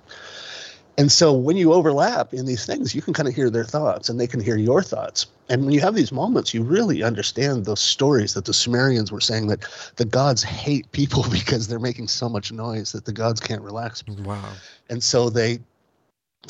[0.96, 4.08] And so when you overlap in these things you can kind of hear their thoughts
[4.08, 5.26] and they can hear your thoughts.
[5.48, 9.20] And when you have these moments you really understand those stories that the sumerians were
[9.20, 13.40] saying that the gods hate people because they're making so much noise that the gods
[13.40, 14.04] can't relax.
[14.06, 14.52] Wow.
[14.88, 15.58] And so they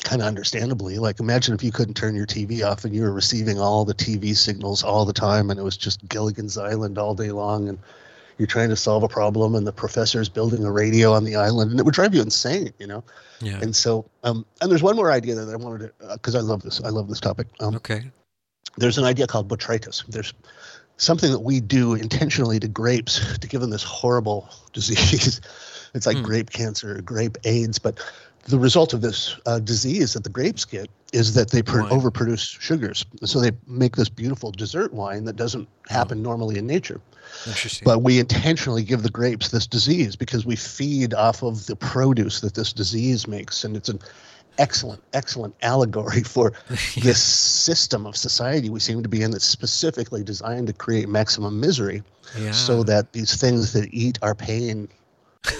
[0.03, 3.13] kind of understandably like imagine if you couldn't turn your tv off and you were
[3.13, 7.15] receiving all the tv signals all the time and it was just gilligan's island all
[7.15, 7.79] day long and
[8.37, 11.71] you're trying to solve a problem and the professor's building a radio on the island
[11.71, 13.03] and it would drive you insane you know?
[13.41, 13.59] Yeah.
[13.61, 16.61] And so um and there's one more idea that i wanted to because i love
[16.61, 18.03] this i love this topic um, okay.
[18.77, 20.05] there's an idea called botrytis.
[20.07, 20.33] There's
[20.97, 25.41] something that we do intentionally to grapes to give them this horrible disease.
[25.93, 26.23] It's like Hmm.
[26.23, 27.99] grape cancer grape aids but
[28.45, 32.59] the result of this uh, disease that the grapes get is that they pr- overproduce
[32.59, 33.05] sugars.
[33.23, 35.93] So they make this beautiful dessert wine that doesn't Oh.
[35.93, 36.99] happen normally in nature.
[37.47, 41.75] interesting But we intentionally give the grapes this disease because we feed off of the
[41.75, 43.63] produce that this disease makes.
[43.63, 43.99] And it's an
[44.57, 46.53] excellent, excellent allegory for
[47.01, 51.59] this system of society we seem to be in that's specifically designed to create maximum
[51.59, 52.01] misery
[52.39, 54.87] yeah so that these things that eat our pain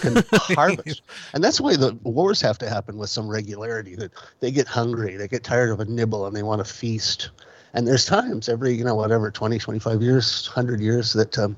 [0.02, 0.24] can
[0.56, 1.02] harvest.
[1.34, 3.96] And that's why the wars have to happen with some regularity.
[3.96, 7.30] That they get hungry, they get tired of a nibble, and they want to feast.
[7.74, 11.58] And there's times every, you know, whatever, 20, 25 years, 100 years, that um,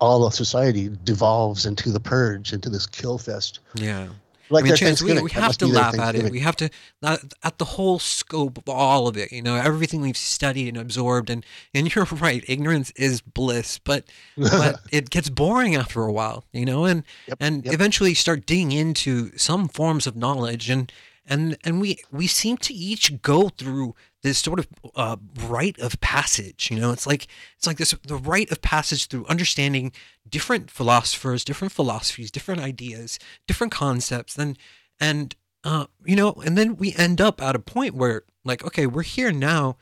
[0.00, 3.60] all of society devolves into the purge, into this kill fest.
[3.74, 4.08] yeah
[4.50, 6.30] Like I mean, Chance, we, we have to laugh at it.
[6.30, 6.70] We have to
[7.02, 9.32] at, the whole scope of all of it.
[9.32, 11.30] You know, everything we've studied and absorbed.
[11.30, 14.04] And and you're right, ignorance is bliss, but
[14.36, 16.44] but it gets boring after a while.
[16.52, 17.74] You know, and Yep, and yep.
[17.74, 20.92] eventually start digging into some forms of knowledge, and
[21.26, 26.00] and and we we seem to each go through this sort of uh, rite of
[26.00, 26.70] passage.
[26.70, 29.92] You know, it's like it's like this the rite of passage through understanding
[30.28, 34.58] different philosophers, different philosophies, different ideas, different concepts, and
[35.00, 35.34] and
[35.64, 39.02] uh, you know, and then we end up at a point where like, okay, we're
[39.02, 39.76] here now,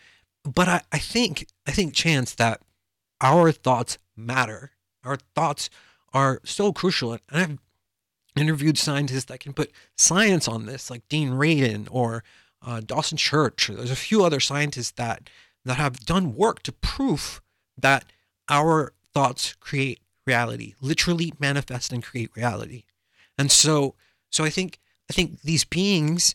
[0.44, 2.60] but I, I think I think chance that
[3.20, 4.72] our thoughts matter.
[5.04, 5.70] Our thoughts
[6.12, 7.58] are so crucial, and I've
[8.36, 12.24] interviewed scientists that can put science on this, like Dean Radin or
[12.64, 13.68] uh, Dawson Church.
[13.68, 15.28] There's a few other scientists that
[15.64, 17.40] that have done work to prove
[17.78, 18.04] that
[18.48, 22.84] our thoughts create reality, literally manifest and create reality.
[23.38, 23.94] And so,
[24.30, 24.78] so I think
[25.10, 26.34] I think these beings,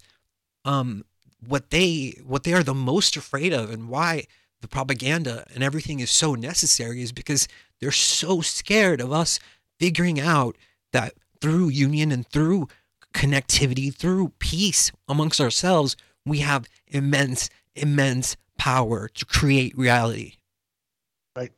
[0.65, 1.05] um,
[1.45, 4.25] what they what they are the most afraid of, and why
[4.61, 7.47] the propaganda and everything is so necessary, is because
[7.79, 9.39] they're so scared of us
[9.79, 10.57] figuring out
[10.93, 12.67] that through union and through
[13.13, 15.95] connectivity, through peace amongst ourselves,
[16.25, 20.33] we have immense, immense power to create reality.
[21.35, 21.51] Right.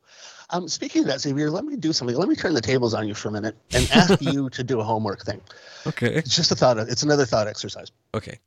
[0.52, 2.16] Um, speaking of that, Xavier, let me do something.
[2.16, 4.80] Let me turn the tables on you for a minute and ask you to do
[4.80, 5.42] a homework thing.
[5.88, 6.14] Okay.
[6.14, 6.78] It's just a thought.
[6.78, 7.92] It's another thought exercise.
[8.14, 8.40] Okay.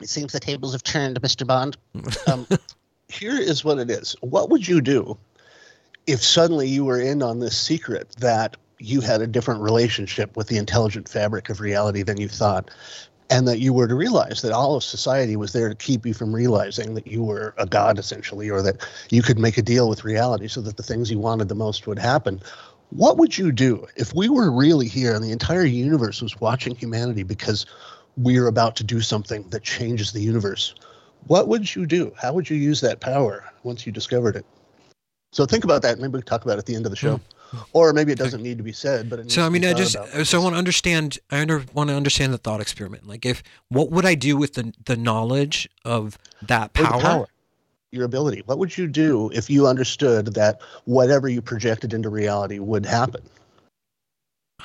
[0.00, 1.46] It seems the tables have turned, Mr.
[1.46, 1.76] Bond.
[2.26, 2.46] Um,
[3.08, 4.14] here is what it is.
[4.20, 5.16] What would you do
[6.06, 10.48] if suddenly you were in on this secret that you had a different relationship with
[10.48, 12.70] the intelligent fabric of reality than you thought?
[13.30, 16.14] And that you were to realize that all of society was there to keep you
[16.14, 19.88] from realizing that you were a god, essentially, or that you could make a deal
[19.88, 22.40] with reality so that the things you wanted the most would happen.
[22.90, 26.74] What would you do if we were really here and the entire universe was watching
[26.74, 27.66] humanity because
[28.16, 30.74] we are about to do something that changes the universe?
[31.26, 32.12] What would you do?
[32.16, 34.46] How would you use that power once you discovered it?
[35.32, 35.98] So think about that.
[35.98, 37.16] Maybe we can talk about it at the end of the show.
[37.16, 37.37] Hmm.
[37.72, 39.58] Or maybe it doesn't need to be said, but it needs So I to be
[39.60, 40.26] mean, I just about.
[40.26, 41.18] so I want to understand.
[41.30, 43.06] I under, want to understand the thought experiment.
[43.06, 47.26] Like, if what would I do with the the knowledge of that the power?
[47.90, 48.42] your ability.
[48.44, 53.22] What would you do if you understood that whatever you projected into reality would happen?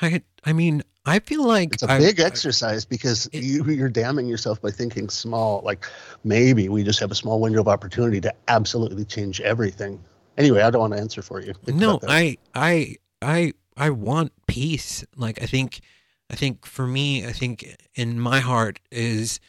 [0.01, 3.87] I I mean, I feel like It's a big I- exercise because It- you, you're
[3.89, 5.61] damning yourself by thinking small.
[5.63, 5.85] Like
[6.23, 9.99] maybe we just have a small window of opportunity to absolutely change everything.
[10.37, 11.53] Anyway, I don't want to answer for you.
[11.67, 15.05] No i i i i want peace.
[15.15, 15.81] Like i think
[16.29, 19.39] i think for me i think in my heart is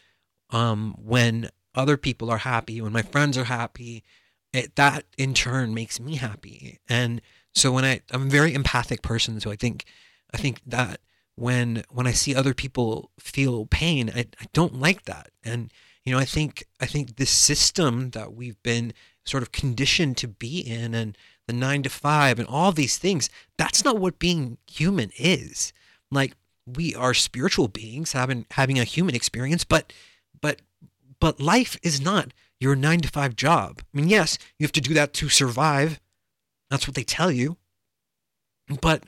[0.50, 4.04] um when other people are happy when my friends are happy
[4.54, 6.78] it, that in turn makes me happy.
[6.88, 7.20] And
[7.54, 9.84] so when i i'm a very empathic person so i think
[10.32, 11.00] i think that
[11.36, 15.30] when when i see other people feel pain i, I don't like that.
[15.44, 15.72] And
[16.04, 18.92] you know i think i think this system that we've been
[19.24, 23.28] sort of conditioned to be in and the nine to five and all these things
[23.56, 25.72] that's not what being human is.
[26.10, 26.34] Like
[26.66, 29.92] we are spiritual beings having having a human experience but
[30.40, 30.62] but
[31.20, 33.82] but life is not your nine to five job.
[33.92, 36.00] I mean yes you have to do that to survive.
[36.70, 37.56] That's what they tell you.
[38.80, 39.04] But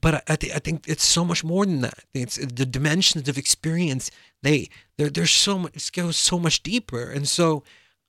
[0.00, 2.04] but I, thi- I think it's so much more than that.
[2.14, 4.10] It's the dimensions of experience
[4.42, 7.10] they there there's so much it goes so much deeper.
[7.10, 7.62] And so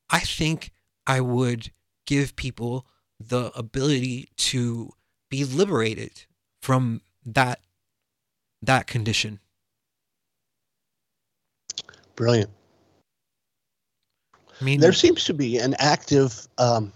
[0.09, 0.71] i think
[1.07, 1.71] i would
[2.05, 2.85] give people
[3.19, 4.91] the ability to
[5.29, 6.25] be liberated
[6.61, 7.59] from that
[8.61, 9.39] that condition
[12.15, 12.49] Brilliant.
[14.59, 16.47] i mean There seems to be an active.
[16.57, 16.93] Um,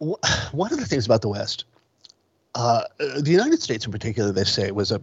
[0.00, 0.16] w-
[0.52, 1.64] one of the things about the West,
[2.54, 5.00] uh, the United States in particular, they say was a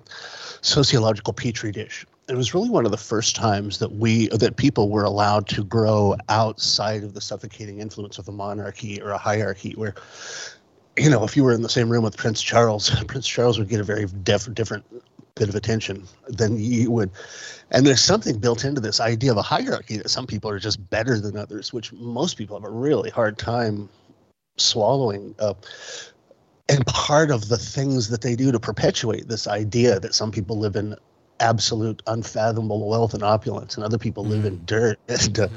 [0.61, 2.05] sociological petri dish.
[2.29, 5.63] It was really one of the first times that we that people were allowed to
[5.63, 9.93] grow outside of the suffocating influence of a monarchy or a hierarchy, where
[10.97, 13.69] you know if you were in the same room with Prince Charles, Prince Charles would
[13.69, 14.85] get a very def- different
[15.35, 17.09] bit of attention than you would
[17.73, 20.89] and there's something built into this idea of a hierarchy that some people are just
[20.91, 23.89] better than others, which most people have a really hard time
[24.57, 25.33] swallowing.
[25.39, 25.55] Uh,
[26.69, 30.57] and part of the things that they do to perpetuate this idea that some people
[30.57, 30.95] live in
[31.39, 35.47] absolute unfathomable wealth and opulence, and other people live in dirt and uh,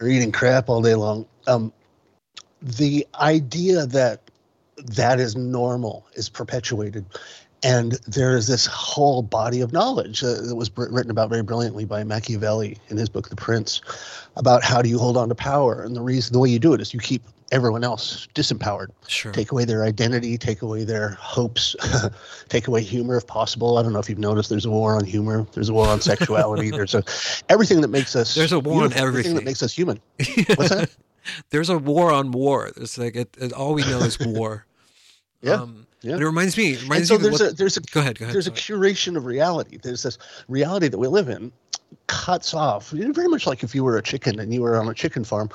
[0.00, 1.26] are eating crap all day long.
[1.46, 1.72] Um,
[2.62, 4.22] the idea that
[4.76, 7.06] that is normal is perpetuated
[7.62, 11.42] and there is this whole body of knowledge uh, that was br- written about very
[11.42, 13.80] brilliantly by Machiavelli in his book The Prince
[14.36, 16.74] about how do you hold on to power and the reason the way you do
[16.74, 21.10] it is you keep everyone else disempowered sure take away their identity take away their
[21.10, 21.76] hopes
[22.48, 25.04] take away humor if possible i don't know if you've noticed there's a war on
[25.04, 27.02] humor there's a war on sexuality there's a
[27.48, 29.34] everything that makes us There's a war on everything everything.
[29.36, 30.00] that makes us human
[30.56, 30.90] what's that
[31.50, 34.66] there's a war on war it's like it, it, all we know is war
[35.42, 36.12] Yeah, um, yeah.
[36.14, 38.18] but it reminds me it and so me there's what, a there's a go ahead
[38.18, 38.62] go ahead there's a ahead.
[38.62, 39.78] curation of reality.
[39.82, 41.52] There's this reality that we live in
[42.08, 44.94] cuts off very much like if you were a chicken and you were on a
[44.94, 45.48] chicken farm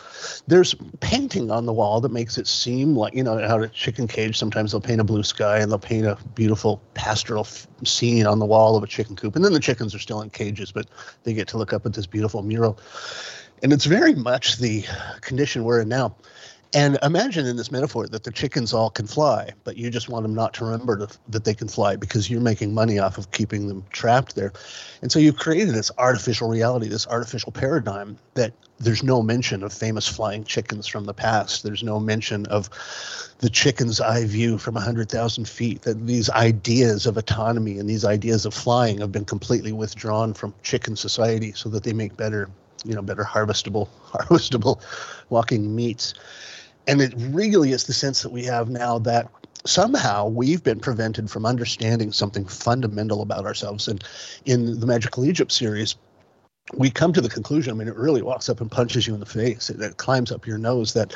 [0.47, 4.07] there's painting on the wall that makes it seem like you know how a chicken
[4.07, 8.25] cage sometimes they'll paint a blue sky and they'll paint a beautiful pastoral f- scene
[8.25, 9.35] on the wall of a chicken coop.
[9.35, 10.87] And then the chickens are still in cages but
[11.23, 12.79] they get to look up at this beautiful mural.
[13.63, 14.84] And it's very much the
[15.21, 16.15] condition we're in now
[16.74, 20.24] and imagine in this metaphor that the chickens all can fly, but you just want
[20.24, 23.67] them not to remember that they can fly because you're making money off of keeping
[23.67, 24.53] them trapped there.
[25.01, 29.74] And so you've created this artificial reality, this artificial paradigm that there's no mention of
[29.74, 31.63] famous flying chickens from the past.
[31.63, 32.69] There's no mention of
[33.39, 35.82] the chicken's eye view from 100,000 feet.
[35.82, 40.53] That these ideas of autonomy and these ideas of flying have been completely withdrawn from
[40.63, 42.49] chicken society so that they make better,
[42.86, 44.82] you know, better harvestable, harvestable
[45.30, 46.13] walking meats.
[46.88, 49.29] And it really is the sense that we have now that
[49.65, 53.88] somehow we've been prevented from understanding something fundamental about ourselves.
[53.88, 54.03] And
[54.45, 55.95] in the Magical Egypt series,
[56.73, 59.19] we come to the conclusion, I mean, it really walks up and punches you in
[59.19, 59.69] the face.
[59.69, 61.13] It, it climbs up your nose that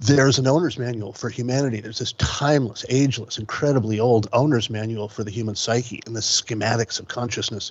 [0.00, 1.80] there's an owner's manual for humanity.
[1.80, 6.98] There's this timeless, ageless, incredibly old owner's manual for the human psyche and the schematics
[6.98, 7.70] of consciousness,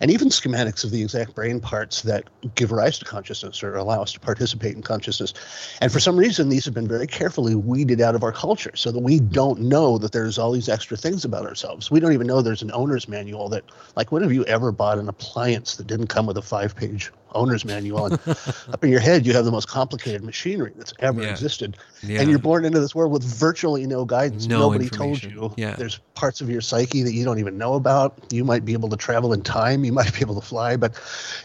[0.00, 2.24] and even schematics of the exact brain parts that
[2.56, 5.32] give rise to consciousness or allow us to participate in consciousness.
[5.80, 8.90] And for some reason, these have been very carefully weeded out of our culture so
[8.90, 11.90] that we don't know that there's all these extra things about ourselves.
[11.90, 13.64] We don't even know there's an owner's manual that,
[13.94, 17.12] like, when have you ever bought an appliance that didn't come with a five page
[17.34, 18.06] owner's manual?
[18.06, 18.18] And
[18.72, 21.30] up in your head, you have the most complicated machinery that's ever Yeah.
[21.30, 22.20] existed yeah.
[22.20, 24.46] and you're born into this world with virtually no guidance.
[24.46, 25.52] No Nobody told you.
[25.56, 25.74] Yeah.
[25.76, 28.18] There's parts of your psyche that you don't even know about.
[28.30, 29.84] You might be able to travel in time.
[29.84, 30.92] You might be able to fly, but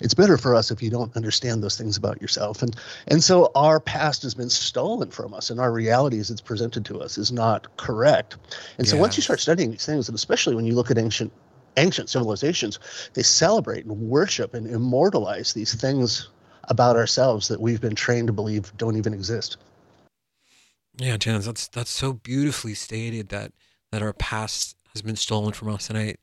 [0.02, 2.62] it's better for us if you don't understand those things about yourself.
[2.62, 2.76] And
[3.08, 6.86] and so our past has been stolen from us, and our reality as it's presented
[6.86, 8.38] to us is not correct.
[8.78, 11.32] And so once you start studying these things, and especially when you look at ancient
[11.78, 12.80] ancient civilizations,
[13.14, 16.30] they celebrate and worship and immortalize these things
[16.70, 19.58] about ourselves that we've been trained to believe don't even exist.
[20.98, 23.52] Yeah, Chance, that's that's so beautifully stated that
[23.92, 26.16] that our past has been stolen from us, and I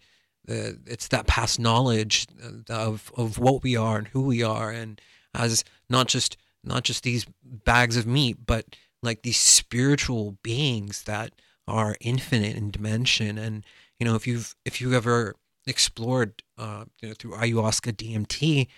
[0.49, 2.27] uh, it's that past knowledge
[2.69, 5.01] of of what we are and who we are, and
[5.35, 11.33] as not just not just these bags of meat, but like these spiritual beings that
[11.69, 13.37] are infinite in dimension.
[13.39, 13.65] And
[13.99, 15.35] you know, if you've if you ever
[15.67, 18.69] explored uh, you know, through ayahuasca DMT,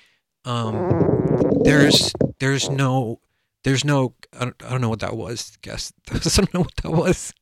[0.44, 3.20] um, there's there's no
[3.64, 5.56] there's no I don't, I don't know what that was.
[5.62, 7.32] Guess I don't know what that was,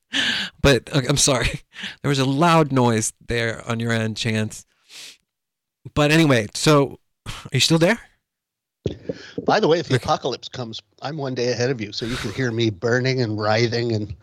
[0.60, 1.60] but I'm sorry.
[2.02, 4.66] There was a loud noise there on your end, Chance.
[5.94, 7.98] But anyway, so are you still there?
[9.44, 12.16] By the way, if the apocalypse comes, I'm one day ahead of you, so you
[12.16, 14.14] can hear me burning and writhing and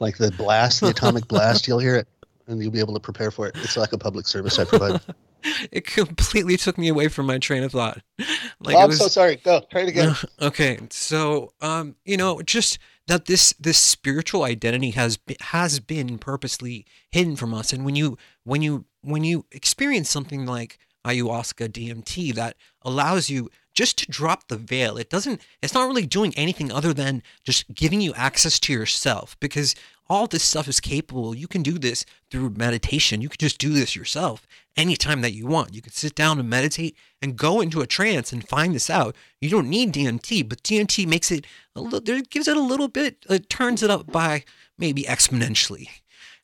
[0.00, 1.68] like the blast, the atomic blast.
[1.68, 2.08] You'll hear it,
[2.46, 3.56] and you'll be able to prepare for it.
[3.56, 5.00] It's like a public service I provide.
[5.72, 8.00] it completely took me away from my train of thought.
[8.60, 9.36] Like oh, I'm was, so sorry.
[9.36, 10.14] Go try it again.
[10.40, 12.78] Okay, so um, you know, just
[13.08, 17.94] that this this spiritual identity has been, has been purposely hidden from us, and when
[17.94, 24.06] you when you when you experience something like ayahuasca DMT that allows you just to
[24.10, 24.96] drop the veil.
[24.96, 29.36] It doesn't, it's not really doing anything other than just giving you access to yourself
[29.40, 29.74] because
[30.08, 31.34] all this stuff is capable.
[31.34, 33.20] You can do this through meditation.
[33.20, 34.46] You can just do this yourself
[34.76, 35.74] anytime that you want.
[35.74, 39.16] You can sit down and meditate and go into a trance and find this out.
[39.40, 43.24] You don't need DMT, but DMT makes it a little, gives it a little bit,
[43.28, 44.44] it turns it up by
[44.78, 45.88] maybe exponentially.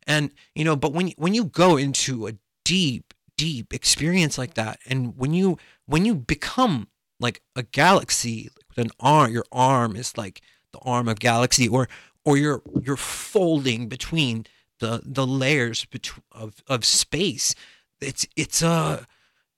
[0.06, 2.32] And, you know, but when, when you go into a
[2.64, 6.88] deep, deep experience like that, and when you, when you become
[7.20, 10.40] like a galaxy an arm your arm is like
[10.72, 11.88] the arm of galaxy or
[12.24, 14.46] or you're you're folding between
[14.78, 15.86] the the layers
[16.32, 17.54] of of space.
[18.00, 19.04] It's it's uh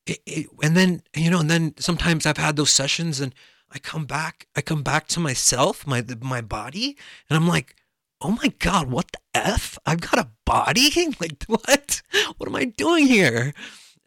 [0.06, 3.32] it, it, and then you know and then sometimes i've had those sessions and
[3.70, 6.96] i come back i come back to myself my my body
[7.30, 7.76] and i'm like
[8.20, 9.78] oh my god what the f?
[9.86, 10.90] I've got a body?
[11.20, 12.02] Like what?
[12.36, 13.54] What am i doing here?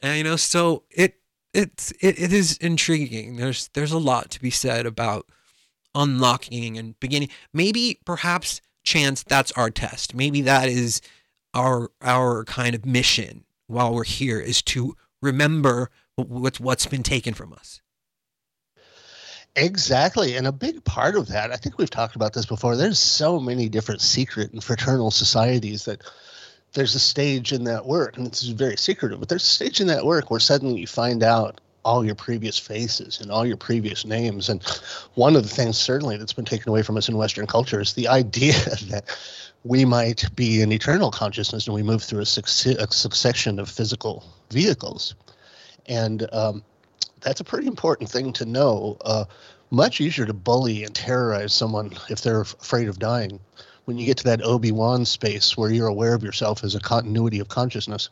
[0.02, 1.16] And you know so it
[1.54, 3.38] it's it, it is intriguing.
[3.38, 5.26] There's there's a lot to be said about
[5.96, 7.30] unlocking and beginning.
[7.54, 10.14] Maybe perhaps chance that's our test.
[10.14, 11.02] Maybe that is
[11.54, 17.34] our our kind of mission while we're here is to remember what's what's been taken
[17.34, 17.82] from us.
[19.56, 20.36] Exactly.
[20.36, 23.40] And a big part of that, I think we've talked about this before, there's so
[23.40, 26.02] many different secret and fraternal societies that
[26.74, 29.88] there's a stage in that work, and it's very secretive, but there's a stage in
[29.88, 34.06] that work where suddenly you find out all your previous faces and all your previous
[34.06, 34.50] names.
[34.50, 34.62] And
[35.14, 37.94] one of the things, certainly, that's been taken away from us in Western culture is
[37.94, 38.54] the idea
[38.90, 39.06] that
[39.64, 44.24] we might be an eternal consciousness and we move through a, a succession of physical
[44.52, 45.16] vehicles.
[45.86, 46.64] And um,
[47.22, 48.98] that's a pretty important thing to know.
[49.02, 49.26] Uh,
[49.72, 53.40] much easier to bully and terrorize someone if they're afraid of dying
[53.86, 57.40] when you get to that Obi-Wan space where you're aware of yourself as a continuity
[57.40, 58.10] of consciousness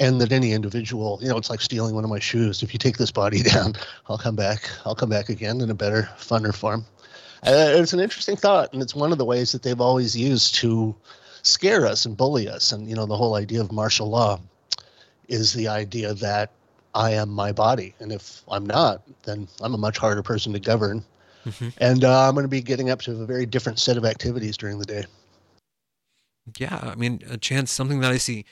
[0.00, 2.62] and that any individual, you know, it's like stealing one of my shoes.
[2.62, 3.74] If you take this body down,
[4.08, 4.68] I'll come back.
[4.84, 6.84] I'll come back again in a better, funner form.
[7.46, 10.54] Uh, it's an interesting thought, and it's one of the ways that they've always used
[10.56, 10.94] to
[11.42, 12.72] scare us and bully us.
[12.72, 14.40] And you know, the whole idea of martial law
[15.28, 16.50] is the idea that
[16.94, 20.60] I am my body, and if I'm not, then I'm a much harder person to
[20.60, 21.04] govern
[21.46, 21.68] Mm-hmm.
[21.78, 24.56] And uh, I'm going to be getting up to a very different set of activities
[24.56, 25.04] during the day.
[26.58, 28.44] Yeah, I mean, a chance, something that I see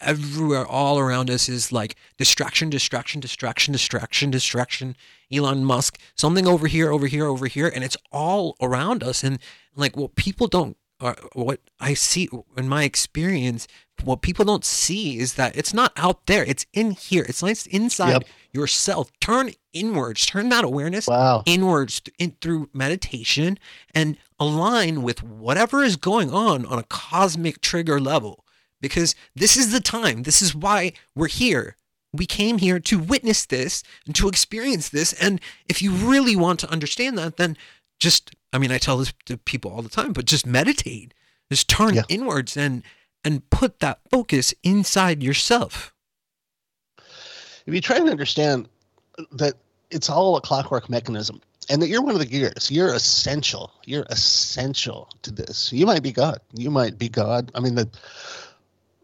[0.00, 4.96] everywhere, all around us is like distraction, distraction, distraction, distraction, distraction.
[5.32, 9.22] Elon Musk, something over here, over here, over here, and it's all around us.
[9.22, 9.38] And
[9.76, 13.66] like, what people don't, or what I see in my experience,
[14.02, 17.24] what people don't see is that it's not out there; it's in here.
[17.28, 18.22] It's like inside yep.
[18.52, 19.10] yourself.
[19.20, 20.26] Turn inwards.
[20.26, 21.42] Turn that awareness wow.
[21.46, 23.58] inwards in, through meditation
[23.94, 28.44] and align with whatever is going on on a cosmic trigger level.
[28.80, 30.22] Because this is the time.
[30.22, 31.76] This is why we're here.
[32.12, 35.12] We came here to witness this and to experience this.
[35.14, 37.56] And if you really want to understand that, then
[38.00, 41.14] just, I mean, I tell this to people all the time, but just meditate.
[41.50, 42.02] Just turn yeah.
[42.08, 42.82] inwards and
[43.22, 45.92] and put that focus inside yourself.
[47.66, 48.68] If you try and understand
[49.32, 49.54] that
[49.90, 54.06] it's all a clockwork mechanism and that you're one of the gears you're essential you're
[54.10, 57.88] essential to this you might be god you might be god i mean the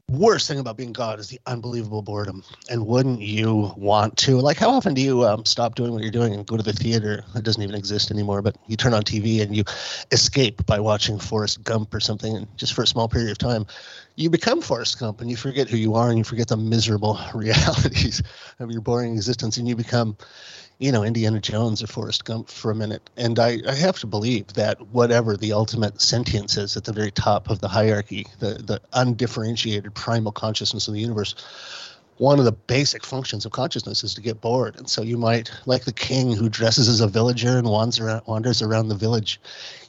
[0.09, 2.45] worst thing about being god is the unbelievable boredom.
[2.71, 4.37] And wouldn't you want to?
[4.41, 6.73] Like how often do you um, stop doing what you're doing and go to the
[6.73, 9.65] theater it doesn't even exist anymore but you turn on tv and you
[10.13, 13.67] escape by watching forrest gump or something and just for a small period of time
[14.17, 17.21] you become Forrest Gump and you forget who you are and you forget the miserable
[17.35, 18.23] realities
[18.59, 20.17] of your boring existence and you become,
[20.79, 23.09] you know, Indiana Jones or Forrest Gump for a minute.
[23.17, 27.11] And I, I have to believe that whatever the ultimate sentience is at the very
[27.11, 31.35] top of the hierarchy, the, the undifferentiated primal consciousness of the universe,
[32.19, 34.77] one of the basic functions of consciousness is to get bored.
[34.77, 38.23] And so you might, like the king who dresses as a villager and wanders around,
[38.27, 39.41] wanders around the village,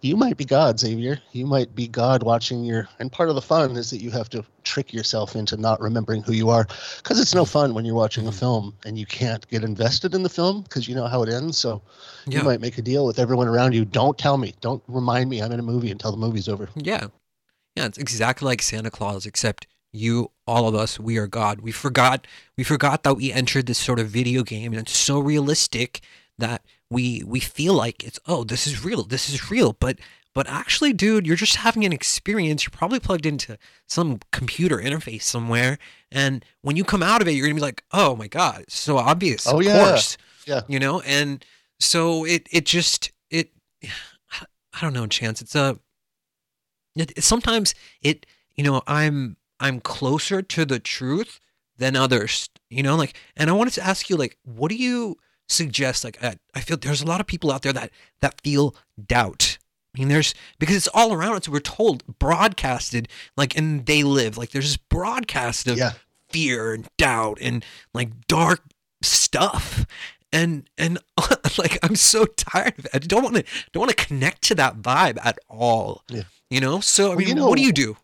[0.01, 1.19] you might be God, Xavier.
[1.31, 2.89] You might be God watching your.
[2.99, 6.21] And part of the fun is that you have to trick yourself into not remembering
[6.21, 6.67] who you are,
[6.97, 8.39] because it's no fun when you're watching a mm-hmm.
[8.39, 11.57] film and you can't get invested in the film because you know how it ends.
[11.57, 11.81] So
[12.25, 12.39] Yeah.
[12.39, 13.85] you might make a deal with everyone around you.
[13.85, 14.53] Don't tell me.
[14.59, 16.69] Don't remind me I'm in a movie until the movie's over.
[16.75, 17.07] Yeah.
[17.75, 21.61] Yeah, it's exactly like Santa Claus, except you, all of us, we are God.
[21.61, 22.27] We forgot
[22.57, 26.01] we forgot that we entered this sort of video game and it's so realistic
[26.37, 29.73] that we we feel like it's oh, this is real, this is real.
[29.73, 29.99] But
[30.33, 32.65] but actually, dude, you're just having an experience.
[32.65, 33.57] You're probably plugged into
[33.87, 35.79] some computer interface somewhere.
[36.11, 38.77] And when you come out of it, you're gonna be like, oh my God, it's
[38.77, 39.47] so obvious.
[39.47, 39.83] Oh, of yeah.
[39.83, 40.17] course.
[40.45, 40.61] Yeah.
[40.67, 41.43] You know, and
[41.79, 43.51] so it it just it
[43.83, 45.41] I don't know, Chance.
[45.41, 45.79] It's a
[46.97, 48.25] it, sometimes it
[48.55, 51.39] you know i'm i'm closer to the truth
[51.77, 55.17] than others you know like and i wanted to ask you like what do you
[55.49, 58.75] suggest like I, I feel there's a lot of people out there that that feel
[59.01, 59.57] doubt.
[59.95, 64.37] I mean there's because it's all around us we're told broadcasted like and they live.
[64.37, 65.93] Like there's this broadcast of Yeah.
[66.29, 68.61] fear and doubt and like dark
[69.01, 69.85] stuff.
[70.33, 70.99] And and
[71.57, 72.91] like i'm so tired of it.
[72.93, 76.03] I don't want to don't want to connect to that vibe at all.
[76.09, 76.23] Yeah.
[76.49, 76.81] you know?
[76.81, 77.95] So i Well, mean you what do you do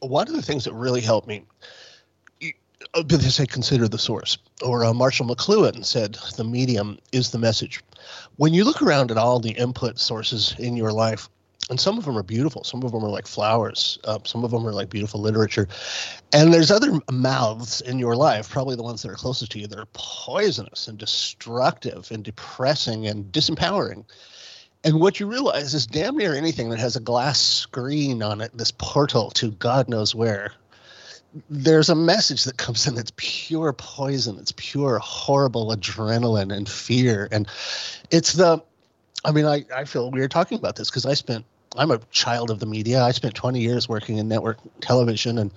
[0.00, 1.44] one of the things that really helped me,
[2.94, 4.38] uh, they say consider the source.
[4.62, 7.82] Or uh, Marshall McLuhan said the medium is the message.
[8.36, 11.28] When you look around at all the input sources in your life,
[11.68, 14.52] and some of them are beautiful, some of them are like flowers, uh, some of
[14.52, 15.66] them are like beautiful literature,
[16.32, 19.66] and there's other mouths in your life, probably the ones that are closest to you,
[19.66, 24.04] that are poisonous and destructive and depressing and disempowering.
[24.84, 28.56] And what you realize is damn near anything that has a glass screen on it,
[28.56, 30.52] this portal to God knows where,
[31.50, 34.38] there's a message that comes in that's pure poison.
[34.38, 37.28] It's pure, horrible adrenaline and fear.
[37.30, 37.46] And
[38.10, 38.62] it's the,
[39.24, 41.44] I mean, I, I feel weird talking about this because I spent,
[41.76, 43.02] I'm a child of the media.
[43.02, 45.50] I spent 20 years working in network television, and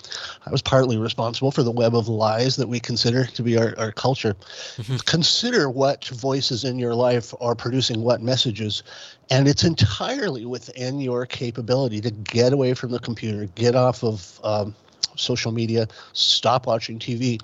[0.45, 3.73] I was partly responsible for the web of lies that we consider to be our,
[3.77, 4.35] our culture.
[4.77, 5.03] Mhm.
[5.05, 8.83] Consider what voices in your life are producing what messages,
[9.29, 14.39] and it's entirely within your capability to get away from the computer, get off of
[14.43, 14.75] um,
[15.15, 17.39] social media, stop watching TV.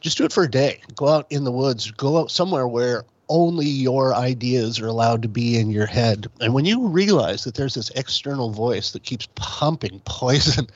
[0.00, 0.80] Just do it for a day.
[0.94, 5.28] Go out in the woods, go out somewhere where only your ideas are allowed to
[5.28, 6.26] be in your head.
[6.40, 10.66] And when you realize that there's this external voice that keeps pumping poison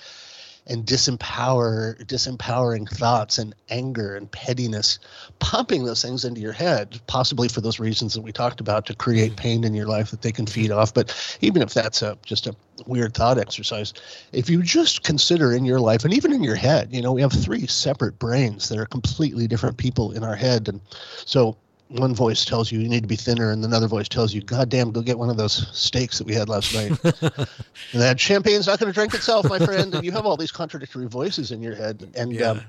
[0.66, 4.98] and disempower disempowering thoughts and anger and pettiness
[5.40, 8.94] pumping those things into your head possibly for those reasons that we talked about to
[8.94, 9.36] create Mhm.
[9.36, 12.46] pain in your life that they can feed off but even if that's a just
[12.46, 12.54] a
[12.86, 13.92] weird thought exercise
[14.32, 17.22] if you just consider in your life and even in your head you know we
[17.22, 20.80] have three separate brains that are completely different people in our head and
[21.24, 21.56] so
[21.92, 24.68] one voice tells you you need to be thinner and another voice tells you god
[24.68, 26.98] damn go get one of those steaks that we had last night.
[27.92, 29.94] And that champagne's not going to drink itself my friend.
[29.94, 32.08] And you have all these contradictory voices in your head.
[32.14, 32.50] And yeah.
[32.50, 32.60] um,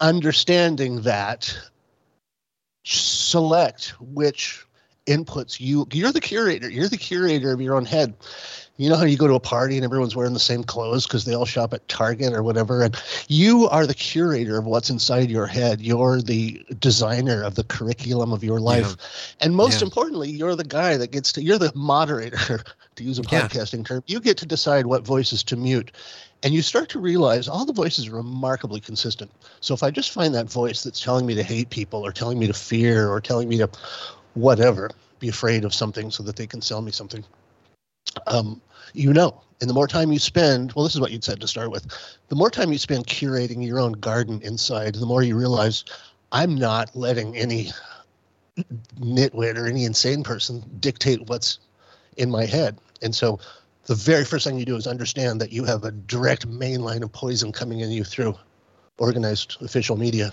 [0.00, 1.56] understanding that
[2.84, 4.64] select which
[5.06, 5.60] inputs.
[5.60, 6.70] You you're the curator.
[6.70, 8.14] You're the curator of your own head.
[8.76, 11.24] You know how you go to a party and everyone's wearing the same clothes because
[11.24, 12.96] they all shop at target or whatever and
[13.28, 15.80] you are the curator of what's inside your head.
[15.80, 19.34] You're the designer of the curriculum of your life.
[19.40, 19.86] And most Yeah.
[19.86, 22.64] importantly you're the guy that gets to you're the moderator
[22.96, 23.48] to use a Yeah.
[23.48, 24.02] podcasting term.
[24.06, 25.92] You get to decide what voices to mute
[26.42, 29.30] and you start to realize all the voices are remarkably consistent.
[29.60, 32.38] So if i just find that voice that's telling me to hate people or telling
[32.38, 33.68] me to fear or telling me to
[34.34, 37.24] whatever be afraid of something so that they can sell me something.
[38.26, 38.60] Um,
[38.92, 41.48] you know and the more time you spend well this is what you'd said to
[41.48, 41.86] start with
[42.28, 45.84] the more time you spend curating your own garden inside the more you realize
[46.32, 47.70] i'm not letting any
[49.00, 51.58] nitwit or any insane person dictate what's
[52.16, 52.78] in my head.
[53.00, 53.38] And so
[53.86, 57.02] the very first thing you do is understand that you have a direct main line
[57.02, 58.34] of poison coming in you through
[58.98, 60.30] organized official media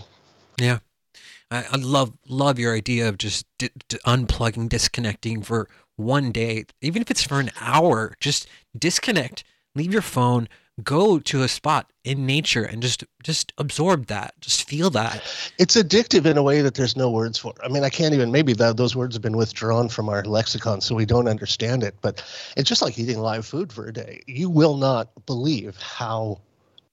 [1.51, 3.69] I, I love love your idea of just di-
[4.05, 8.13] unplugging, disconnecting for one day, even if it's for an hour.
[8.19, 8.47] Just
[8.77, 9.43] disconnect,
[9.75, 10.47] leave your phone,
[10.83, 15.21] go to a spot in nature, and just just absorb that, just feel that.
[15.57, 17.53] it's addictive in a way that there's no words for.
[17.63, 18.31] I mean, I can't even.
[18.31, 21.95] Maybe that those words have been withdrawn from our lexicon, so we don't understand it.
[22.01, 22.23] But
[22.55, 24.21] it's just like eating live food for a day.
[24.27, 26.41] You will not believe how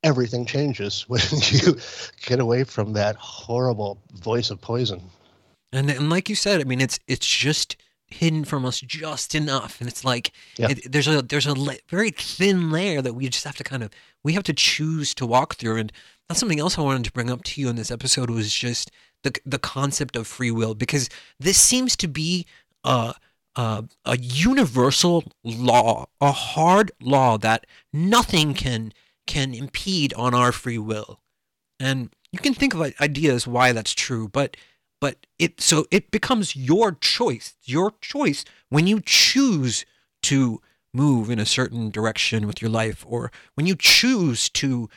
[0.07, 1.77] everything changes when you
[2.25, 5.01] get away from that horrible voice of poison.
[5.73, 7.77] And and like you said, I mean, it's it's just
[8.09, 10.71] hidden from us just enough, and it's like Yeah.
[10.71, 13.83] it, there's a there's a la- very thin layer that we just have to kind
[13.83, 13.91] of
[14.23, 15.93] we have to choose to walk through, and
[16.29, 18.91] that's something else I wanted to bring up to you in this episode was just
[19.25, 21.09] the the concept of free will because
[21.41, 22.47] this seems to be
[22.85, 23.15] a
[23.57, 28.93] a, a universal law, a hard law that nothing can
[29.27, 31.21] can impede on our free will.
[31.79, 34.57] And you can think of ideas why that's true, but
[35.01, 39.85] but it so it becomes your choice, your choice when you choose
[40.23, 40.61] to
[40.95, 44.89] move in a certain direction with your life or when you choose to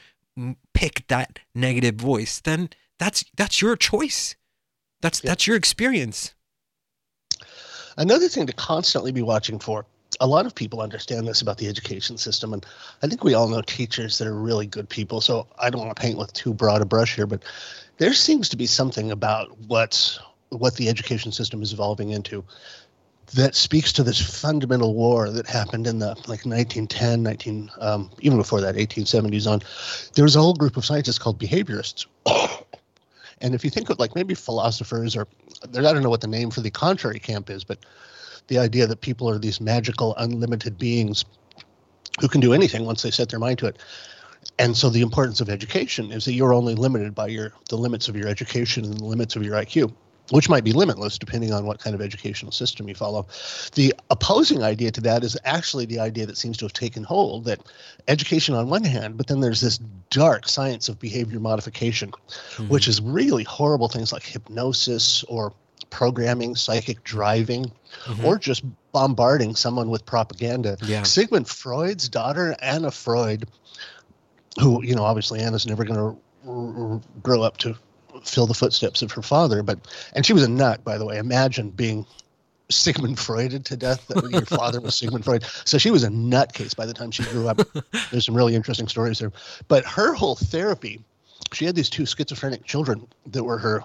[0.73, 4.35] pick that negative voice, then that's that's your choice.
[5.01, 5.31] That's yeah.
[5.31, 6.33] that's your experience.
[7.97, 9.85] Another thing to constantly be watching for.
[10.19, 12.65] A lot of people understand this about the education system, and
[13.03, 15.21] I think we all know teachers that are really good people.
[15.21, 17.43] So I don't want to paint with too broad a brush here, but
[17.97, 22.43] there seems to be something about what what the education system is evolving into
[23.35, 28.37] that speaks to this fundamental war that happened in the like 1910 19 um, even
[28.37, 29.61] before that 1870s on
[30.15, 32.07] there was a whole group of scientists called behaviorists
[33.41, 35.27] and if you think of like maybe philosophers or
[35.63, 37.77] i don't know what the name for the contrary camp is but
[38.49, 41.25] the idea that people are these magical unlimited beings
[42.19, 43.77] who can do anything once they set their mind to it
[44.57, 48.07] and so the importance of education is that you're only limited by your the limits
[48.09, 49.91] of your education and the limits of your iq
[50.31, 53.27] which might be limitless depending on what kind of educational system you follow.
[53.73, 57.45] The opposing idea to that is actually the idea that seems to have taken hold
[57.45, 57.61] that
[58.07, 59.79] education on one hand, but then there's this
[60.09, 62.67] dark science of behavior modification, mm-hmm.
[62.67, 65.53] which is really horrible things like hypnosis or
[65.89, 67.71] programming, psychic driving,
[68.05, 68.25] mm-hmm.
[68.25, 70.77] or just bombarding someone with propaganda.
[70.81, 71.03] Yeah.
[71.03, 73.47] Sigmund Freud's daughter, Anna Freud,
[74.59, 76.17] who, you know, obviously Anna's never going to
[76.49, 77.75] r- r- grow up to
[78.23, 79.63] fill the footsteps of her father.
[79.63, 79.79] But
[80.13, 81.17] and she was a nut, by the way.
[81.17, 82.05] Imagine being
[82.69, 84.07] Sigmund Freuded to death.
[84.07, 85.43] That your father was Sigmund Freud.
[85.65, 87.61] So she was a nutcase by the time she grew up.
[88.11, 89.31] There's some really interesting stories there.
[89.67, 91.01] But her whole therapy,
[91.53, 93.83] she had these two schizophrenic children that were her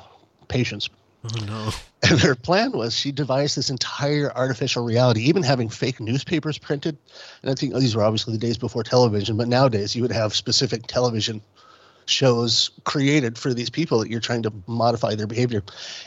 [0.48, 0.88] patients.
[1.24, 1.70] Oh no.
[2.10, 6.98] And her plan was she devised this entire artificial reality, even having fake newspapers printed.
[7.40, 10.12] And I think oh, these were obviously the days before television, but nowadays you would
[10.12, 11.40] have specific television
[12.04, 15.62] shows created for these people that you're trying to modify their behavior.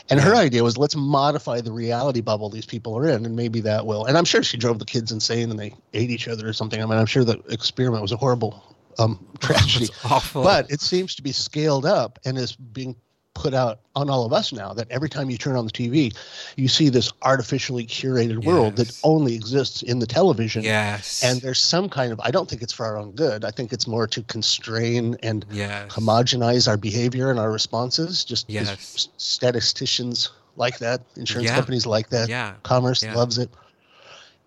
[0.08, 3.60] And her idea was let's modify the reality bubble these people are in, and maybe
[3.62, 4.04] that will.
[4.04, 6.80] And I'm sure she drove the kids insane and they ate each other or something.
[6.80, 8.62] I mean, I'm sure the experiment was a horrible
[8.98, 9.88] um, tragedy.
[10.04, 10.42] awful.
[10.44, 12.94] But it seems to be scaled up and is being
[13.38, 16.12] put out on all of us now that every time you turn on the TV,
[16.56, 18.88] you see this artificially curated world yes.
[18.88, 20.64] that only exists in the television.
[20.64, 21.22] Yes.
[21.22, 23.44] And there's some kind of, I don't think it's for our own good.
[23.44, 25.88] I think it's more to constrain and yes.
[25.92, 28.24] homogenize our behavior and our responses.
[28.24, 29.08] Just yes.
[29.18, 31.54] statisticians like that, insurance yeah.
[31.54, 32.54] companies like that, yeah.
[32.64, 33.14] commerce yeah.
[33.14, 33.50] loves it.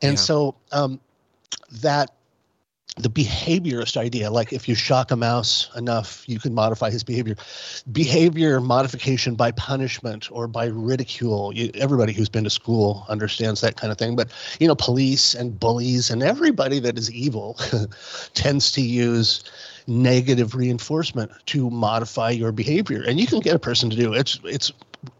[0.01, 0.23] And Yeah.
[0.23, 0.99] so um,
[1.81, 2.11] that
[2.97, 7.35] the behaviorist idea, like if you shock a mouse enough, you can modify his behavior.
[7.91, 11.53] Behavior modification by punishment or by ridicule.
[11.53, 14.17] You, everybody who's been to school understands that kind of thing.
[14.17, 14.29] But
[14.59, 17.57] you know, police and bullies and everybody that is evil
[18.33, 19.45] tends to use
[19.87, 24.19] negative reinforcement to modify your behavior, and you can get a person to do it.
[24.19, 24.73] It's it's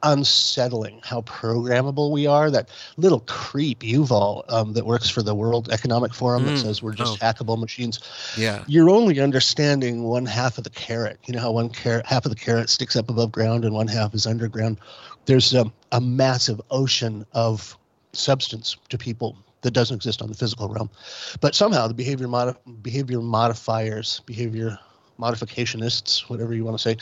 [0.04, 2.52] unsettling how programmable we are.
[2.52, 6.62] That little creep Yuval um, that works for the World Economic Forum that Mm.
[6.62, 7.26] says we're just Oh.
[7.26, 8.00] hackable machines.
[8.38, 8.64] Yeah.
[8.68, 11.20] You're only understanding one half of the carrot.
[11.26, 13.88] You know how one carrot, half of the carrot sticks up above ground and one
[13.88, 14.78] half is underground.
[15.26, 17.78] There's a, a massive ocean of
[18.14, 20.90] substance to people that doesn't exist on the physical realm.
[21.40, 24.78] But somehow the behavior modi- behavior modifiers, behavior
[25.20, 26.98] modificationists, whatever you want to say,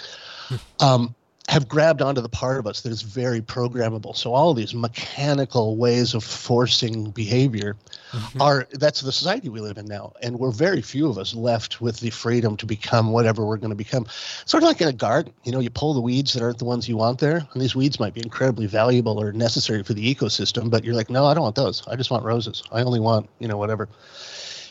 [0.80, 1.16] um,
[1.50, 4.16] have grabbed onto the part of us that is very programmable.
[4.16, 7.76] So all these mechanical ways of forcing behavior
[8.12, 8.40] Mhm.
[8.40, 10.14] are that's the society we live in now.
[10.22, 13.72] And we're very few of us left with the freedom to become whatever we're going
[13.72, 14.06] to become.
[14.46, 16.66] Sort of like in a garden, you know, you pull the weeds that aren't the
[16.66, 20.16] ones you want there, and these weeds might be incredibly valuable or necessary for the
[20.16, 21.82] ecosystem, but you're like, no, I don't want those.
[21.88, 22.62] I just want roses.
[22.72, 23.90] I only want, you know, whatever.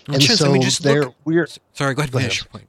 [0.07, 2.13] And Chance, so I mean, just there look- we're Sorry, go ahead.
[2.13, 2.37] Go ahead.
[2.37, 2.69] your point.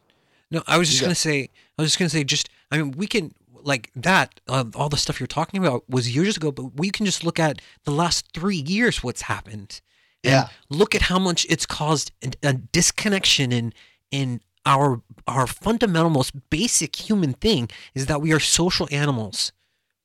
[0.50, 1.50] No, I was just You gonna say.
[1.78, 2.24] I was just gonna say.
[2.24, 3.34] Just, I mean, we can
[3.64, 4.40] like that.
[4.48, 7.40] Uh, all the stuff you're talking about was years ago, but we can just look
[7.40, 9.04] at the last three years.
[9.04, 9.82] What's happened?
[10.24, 10.48] And Yeah.
[10.70, 13.74] Look at how much it's caused a, a disconnection in
[14.12, 19.52] in our our fundamental, most basic human thing is that we are social animals.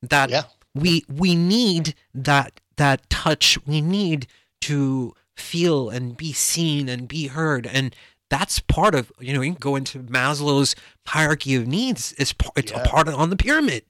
[0.01, 0.43] That Yeah.
[0.73, 3.57] we we need that that touch.
[3.65, 4.27] We need
[4.61, 7.93] to feel and be seen and be heard and
[8.29, 10.75] that's part of you know you can go into Maslow's
[11.07, 12.81] hierarchy of needs it's it's Yeah.
[12.83, 13.83] a part of, on the pyramid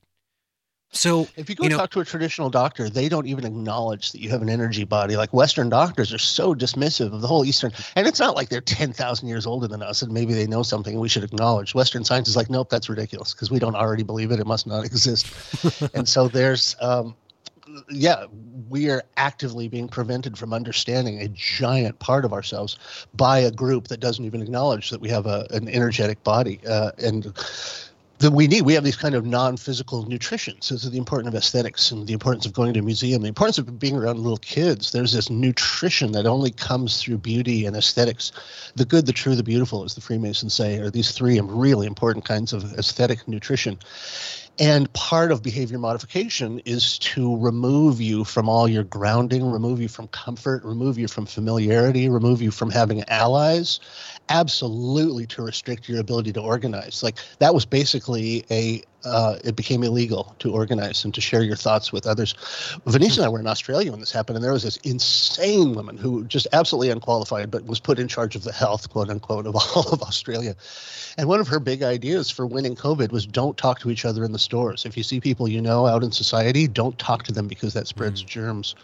[0.91, 4.11] So if you go you know, talk to a traditional doctor, they don't even acknowledge
[4.13, 5.17] that you have an energy body.
[5.17, 8.61] Like Western doctors are so dismissive of the whole Eastern, and it's not like they're
[8.61, 11.75] ten thousand years older than us, and maybe they know something we should acknowledge.
[11.75, 14.67] Western science is like, nope, that's ridiculous because we don't already believe it; it must
[14.67, 15.27] not exist.
[15.93, 17.13] and so there's, um,
[17.89, 18.25] yeah,
[18.69, 22.77] we are actively being prevented from understanding a giant part of ourselves
[23.13, 26.91] by a group that doesn't even acknowledge that we have a, an energetic body, uh,
[26.97, 27.33] and
[28.19, 28.61] that we need.
[28.61, 30.61] We have these kind of non-physical nutrition.
[30.61, 33.57] So, the importance of aesthetics and the importance of going to a museum, the importance
[33.57, 34.91] of being around little kids.
[34.91, 38.31] There's this nutrition that only comes through beauty and aesthetics.
[38.75, 42.25] The good, the true, the beautiful, as the Freemasons say, are these three really important
[42.25, 43.77] kinds of aesthetic nutrition.
[44.57, 49.89] And part of behavior modification is to remove you from all your grounding, remove you
[49.89, 53.81] from comfort, remove you from familiarity, remove you from having allies,
[54.29, 57.03] absolutely to restrict your ability to organize.
[57.03, 61.55] Like that was basically a uh, it became illegal to organize and to share your
[61.55, 62.35] thoughts with others.
[62.85, 65.97] Venetia and I were in Australia when this happened, and there was this insane woman
[65.97, 69.55] who just absolutely unqualified, but was put in charge of the health, quote unquote, of
[69.75, 70.55] all of Australia.
[71.17, 74.25] And one of her big ideas for winning COVID was don't talk to each other
[74.25, 74.85] in the stores.
[74.85, 77.87] If you see people you know out in society, don't talk to them because that
[77.87, 78.27] spreads mm.
[78.27, 78.75] germs.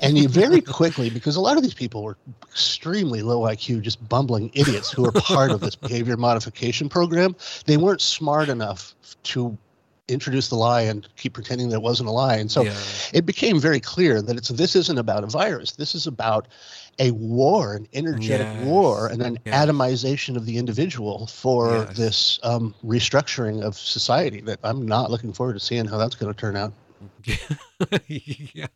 [0.00, 4.06] And you very quickly, because a lot of these people were extremely low IQ, just
[4.08, 8.94] bumbling idiots who were part of this behavior modification program, they weren't smart enough
[9.24, 9.57] to
[10.08, 12.36] introduce the lie and keep pretending that it wasn't a lie.
[12.36, 12.76] And so yeah.
[13.12, 15.72] it became very clear that it's this isn't about a virus.
[15.72, 16.48] This is about
[16.98, 18.64] a war, an energetic yes.
[18.64, 19.54] war, and an yes.
[19.54, 21.96] atomization of the individual for yes.
[21.96, 26.32] this um, restructuring of society that I'm not looking forward to seeing how that's going
[26.32, 26.72] to turn out.
[28.08, 28.66] yeah,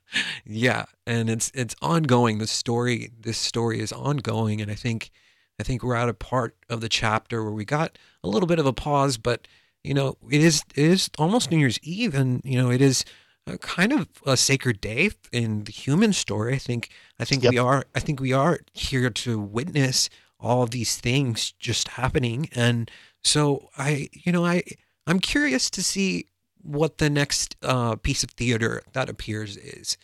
[0.44, 2.38] yeah, and it's it's ongoing.
[2.38, 5.10] The story, this story is ongoing, and I think,
[5.58, 8.60] I think we're at a part of the chapter where we got a little bit
[8.60, 9.48] of a pause, but
[9.84, 13.04] you know, it is it is almost New Year's Eve, and you know, it is
[13.46, 16.54] a kind of a sacred day in the human story.
[16.54, 17.52] I think I think yep.
[17.52, 20.08] we are I think we are here to witness
[20.38, 22.90] all of these things just happening, and
[23.22, 24.62] so I you know I
[25.06, 26.26] I'm curious to see
[26.62, 29.96] what the next uh, piece of theater that appears is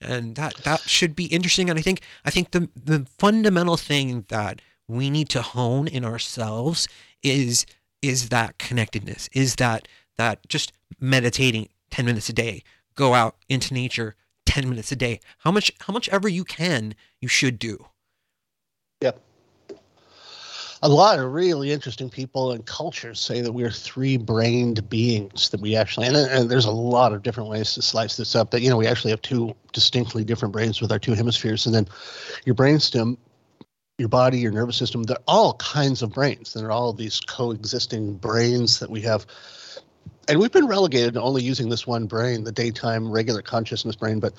[0.00, 4.24] and that that should be interesting and i think i think the the fundamental thing
[4.28, 6.86] that we need to hone in ourselves
[7.22, 7.66] is
[8.08, 12.62] is that connectedness, is that that just meditating 10 minutes a day,
[12.94, 15.20] go out into nature 10 minutes a day.
[15.38, 17.86] How much how much ever you can, you should do.
[19.02, 19.20] Yep.
[20.82, 25.48] A lot of really interesting people and cultures say that we're three-brained beings.
[25.48, 28.50] That we actually, and, and there's a lot of different ways to slice this up.
[28.50, 31.74] That you know, we actually have two distinctly different brains with our two hemispheres, and
[31.74, 31.88] then
[32.44, 33.16] your brainstem
[33.98, 35.04] your body, your nervous system.
[35.04, 36.52] They're all kinds of brains.
[36.52, 39.26] They're all these coexisting brains that we have.
[40.28, 44.20] And we've been relegated to only using this one brain, the daytime regular consciousness brain.
[44.20, 44.34] But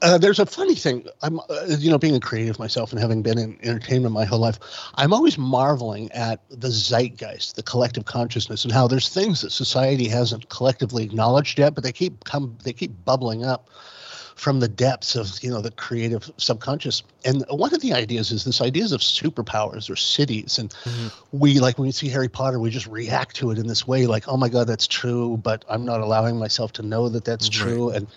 [0.00, 1.06] uh, there's a funny thing.
[1.22, 4.40] I'm, uh, you know, being a creative myself and having been in entertainment my whole
[4.40, 4.58] life,
[4.96, 10.08] I'm always marveling at the zeitgeist, the collective consciousness, and how there's things that society
[10.08, 13.70] hasn't collectively acknowledged yet, but they keep come, they keep bubbling up
[14.42, 17.04] from the depths of you know the creative subconscious.
[17.24, 21.38] And one of the ideas is this ideas of superpowers or siddhis, and mm-hmm.
[21.38, 24.06] we like when we see Harry Potter, we just react to it in this way,
[24.08, 27.46] like, oh my God, that's true, but I'm not allowing myself to know that that's
[27.46, 27.68] right.
[27.68, 27.90] true.
[27.90, 28.08] And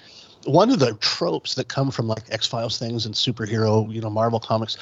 [0.46, 4.10] one of the tropes that come from like X Files things and superhero, you know,
[4.10, 4.78] Marvel comics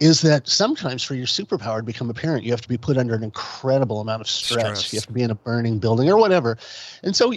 [0.00, 3.14] is that sometimes for your superpower to become apparent, you have to be put under
[3.14, 4.78] an incredible amount of stress.
[4.78, 4.92] stress.
[4.92, 6.56] You have to be in a burning building or whatever.
[7.02, 7.34] And so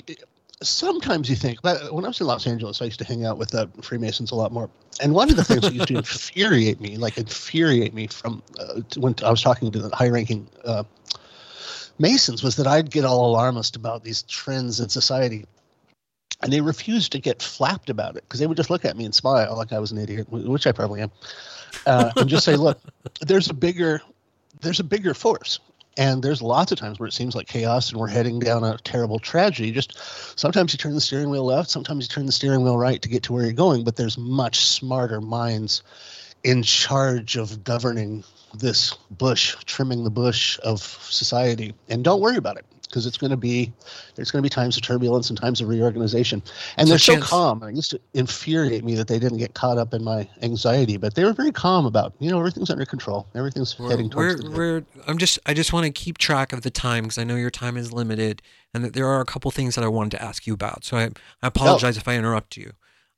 [0.62, 3.49] sometimes you think when I was in Los Angeles, I used to hang out with
[3.49, 4.70] the Freemasons a lot more.
[5.01, 8.82] And one of the things that used to infuriate me, like infuriate me from uh,
[8.97, 10.84] when I was talking to the high ranking uh,
[11.99, 15.45] Masons, was that I'd get all alarmist about these trends in society.
[16.43, 19.05] And they refused to get flapped about it because they would just look at me
[19.05, 21.12] and smile like I was an idiot, which I probably am,
[21.86, 22.80] uh, and just say, "Look,
[23.20, 24.01] there's a bigger,
[24.62, 25.59] there's a bigger force
[25.97, 28.77] and there's lots of times where it seems like chaos and we're heading down a
[28.77, 29.71] terrible tragedy.
[29.71, 29.97] Just
[30.39, 33.09] sometimes you turn the steering wheel left, sometimes you turn the steering wheel right to
[33.09, 35.83] get to where you're going, but there's much smarter minds
[36.43, 38.23] in charge of governing
[38.53, 41.73] this bush, trimming the bush of society.
[41.89, 43.71] And don't worry about it because it's going to be
[44.15, 46.41] there's going to be times of turbulence and times of reorganization
[46.77, 49.93] and they're so calm it used to infuriate me that they didn't get caught up
[49.93, 53.79] in my anxiety but they were very calm about you know everything's under control everything's
[53.79, 56.71] we're, heading towards we're, we're i'm just i just want to keep track of the
[56.71, 58.41] time because i know your time is limited
[58.73, 60.97] and that there are a couple things that i wanted to ask you about so
[60.97, 61.03] i,
[61.41, 62.01] I apologize oh.
[62.01, 62.73] if i interrupt you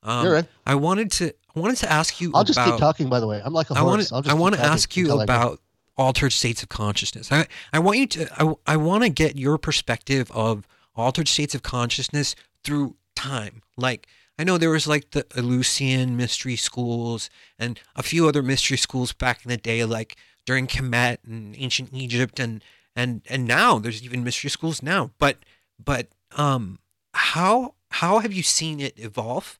[0.05, 0.45] um, You're right.
[0.65, 2.31] I wanted to I wanted to ask you.
[2.33, 3.09] I'll just keep talking.
[3.09, 4.11] By the way, I'm like a horse.
[4.11, 5.59] I want to, I want to ask you about
[5.97, 7.31] altered states of consciousness.
[7.31, 11.55] I, I want you to, I, I want to get your perspective of altered states
[11.55, 13.61] of consciousness through time?
[13.77, 17.29] Like I know there was like the Eleusinian mystery schools
[17.59, 21.93] and a few other mystery schools back in the day, like during Kemet and ancient
[21.93, 22.63] Egypt, and
[22.95, 25.11] and and now there's even mystery schools now.
[25.19, 25.37] But
[25.83, 26.79] but um,
[27.13, 29.59] how how have you seen it evolve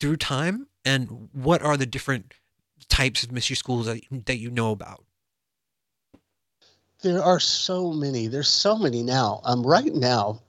[0.00, 2.34] through time, and what are the different
[2.88, 5.04] types of mystery schools that, that you know about?
[7.02, 8.26] There are so many.
[8.26, 9.40] There's so many now.
[9.44, 10.40] Um, right now,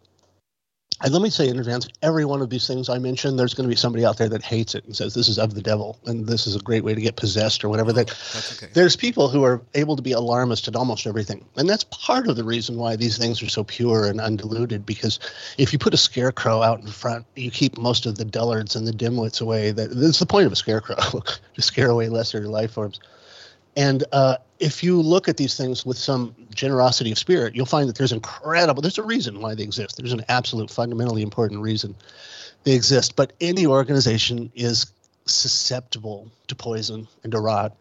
[1.01, 3.63] and let me say in advance, every one of these things I mentioned, there's going
[3.63, 5.97] to be somebody out there that hates it and says this is of the devil
[6.05, 7.93] and this is a great way to get possessed or whatever.
[7.93, 8.09] that
[8.57, 8.71] okay.
[8.73, 12.35] there's people who are able to be alarmist at almost everything, and that's part of
[12.35, 14.85] the reason why these things are so pure and undiluted.
[14.85, 15.19] Because
[15.57, 18.85] if you put a scarecrow out in front, you keep most of the dullards and
[18.85, 19.71] the dimwits away.
[19.71, 20.95] That that's the point of a scarecrow
[21.53, 22.99] to scare away lesser life forms.
[23.79, 27.87] And uh, if you look at these things with some generosity of spirit, you'll find
[27.87, 29.95] that there's incredible, there's a reason why they exist.
[29.95, 31.95] There's an absolute fundamentally important reason
[32.65, 33.15] they exist.
[33.15, 34.91] But any organization is
[35.25, 37.73] susceptible to poison and to rot.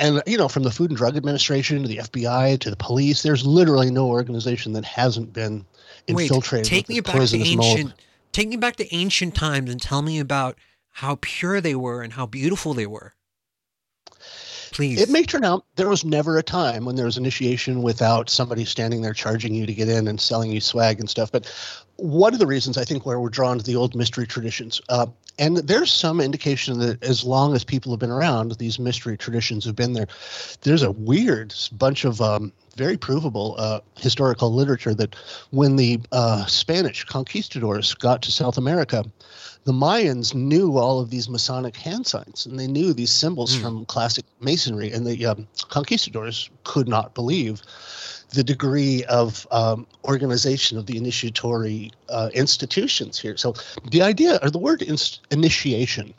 [0.00, 3.22] And, you know, from the Food and Drug Administration to the FBI to the police,
[3.22, 5.64] there's literally no organization that hasn't been
[6.08, 7.94] infiltrated Wait, take me back to ancient, mold.
[8.32, 10.58] Take me back to ancient times and tell me about
[10.90, 13.14] how pure they were and how beautiful they were.
[14.72, 15.00] Please.
[15.00, 18.64] It may turn out there was never a time when there was initiation without somebody
[18.64, 21.30] standing there charging you to get in and selling you swag and stuff.
[21.30, 21.52] But
[21.96, 25.06] one of the reasons I think where we're drawn to the old mystery traditions, uh,
[25.38, 29.64] and there's some indication that as long as people have been around, these mystery traditions
[29.66, 30.08] have been there.
[30.62, 35.14] There's a weird bunch of um, very provable uh, historical literature that
[35.50, 39.04] when the uh, Spanish conquistadors got to South America,
[39.64, 43.62] the Mayans knew all of these Masonic hand signs and they knew these symbols mm.
[43.62, 47.62] from classic Masonry, and the um, conquistadors could not believe
[48.30, 53.36] the degree of um, organization of the initiatory uh, institutions here.
[53.36, 53.54] So
[53.90, 56.14] the idea or the word inst- initiation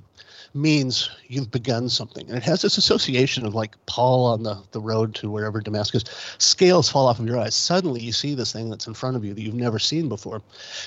[0.54, 2.28] means you've begun something.
[2.28, 6.04] And it has this association of like Paul on the, the road to wherever Damascus,
[6.38, 7.56] scales fall off of your eyes.
[7.56, 10.42] Suddenly you see this thing that's in front of you that you've never seen before.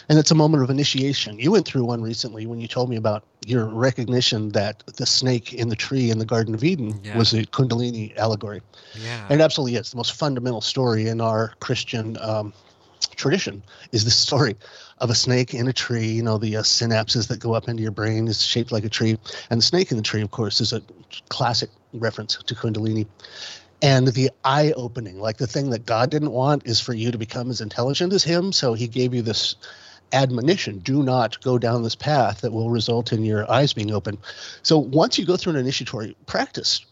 [0.09, 1.39] And it's a moment of initiation.
[1.39, 5.53] You went through one recently when you told me about your recognition that the snake
[5.53, 7.19] in the tree in the Garden of Eden yeah.
[7.19, 8.63] was a Kundalini allegory.
[8.95, 9.27] Yeah.
[9.29, 9.91] And it absolutely is.
[9.91, 12.53] The most fundamental story in our Christian um,
[13.17, 13.63] tradition
[13.93, 14.57] is the story
[14.99, 16.09] of a snake in a tree.
[16.09, 18.89] You know, the uh, synapses that go up into your brain is shaped like a
[18.89, 19.19] tree.
[19.51, 20.83] And the snake in the tree, of course, is a
[21.29, 23.07] classic reference to Kundalini.
[23.83, 27.19] And the eye opening, like the thing that God didn't want is for you to
[27.19, 28.53] become as intelligent as Him.
[28.53, 29.57] So He gave you this
[30.13, 34.17] admonition do not go down this path that will result in your eyes being open.
[34.63, 36.85] So once you go through an initiatory practice,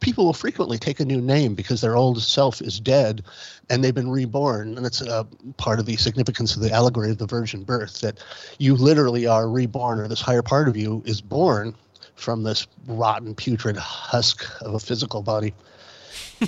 [0.00, 3.24] people will frequently take a new name because their old self is dead
[3.70, 4.76] and they've been reborn.
[4.76, 8.22] And it's a part of the significance of the allegory of the virgin birth that
[8.58, 11.74] you literally are reborn or this higher part of you is born
[12.16, 15.54] from this rotten putrid husk of a physical body.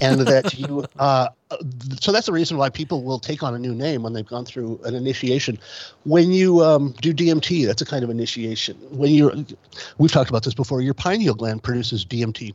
[0.02, 1.28] And that you uh,
[2.00, 4.44] so that's the reason why people will take on a new name when they've gone
[4.44, 5.58] through an initiation.
[6.04, 8.76] When you um, do dmt that's a kind of initiation.
[8.90, 9.32] When you're
[9.96, 10.82] we've talked about this before.
[10.82, 12.54] Your pineal gland produces dmt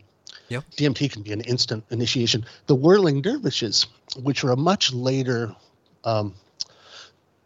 [0.50, 0.64] Yep.
[0.78, 2.46] DMT can be an instant initiation.
[2.66, 3.86] The whirling dervishes,
[4.22, 5.56] which are a much later,
[6.04, 6.34] um,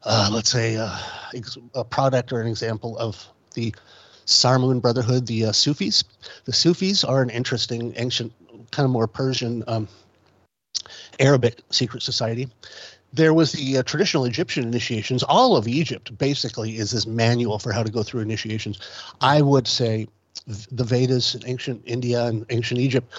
[0.03, 0.97] uh, let's say, uh,
[1.75, 3.73] a product or an example of the
[4.25, 6.03] Sarmoung Brotherhood, the uh, Sufis.
[6.45, 8.31] The Sufis are an interesting, ancient,
[8.71, 9.87] kind of more Persian, um,
[11.19, 12.49] Arabic secret society.
[13.11, 15.23] There was the uh, traditional Egyptian initiations.
[15.23, 18.79] All of Egypt basically is this manual for how to go through initiations.
[19.21, 20.07] I would say
[20.45, 23.13] the Vedas in ancient India and ancient Egypt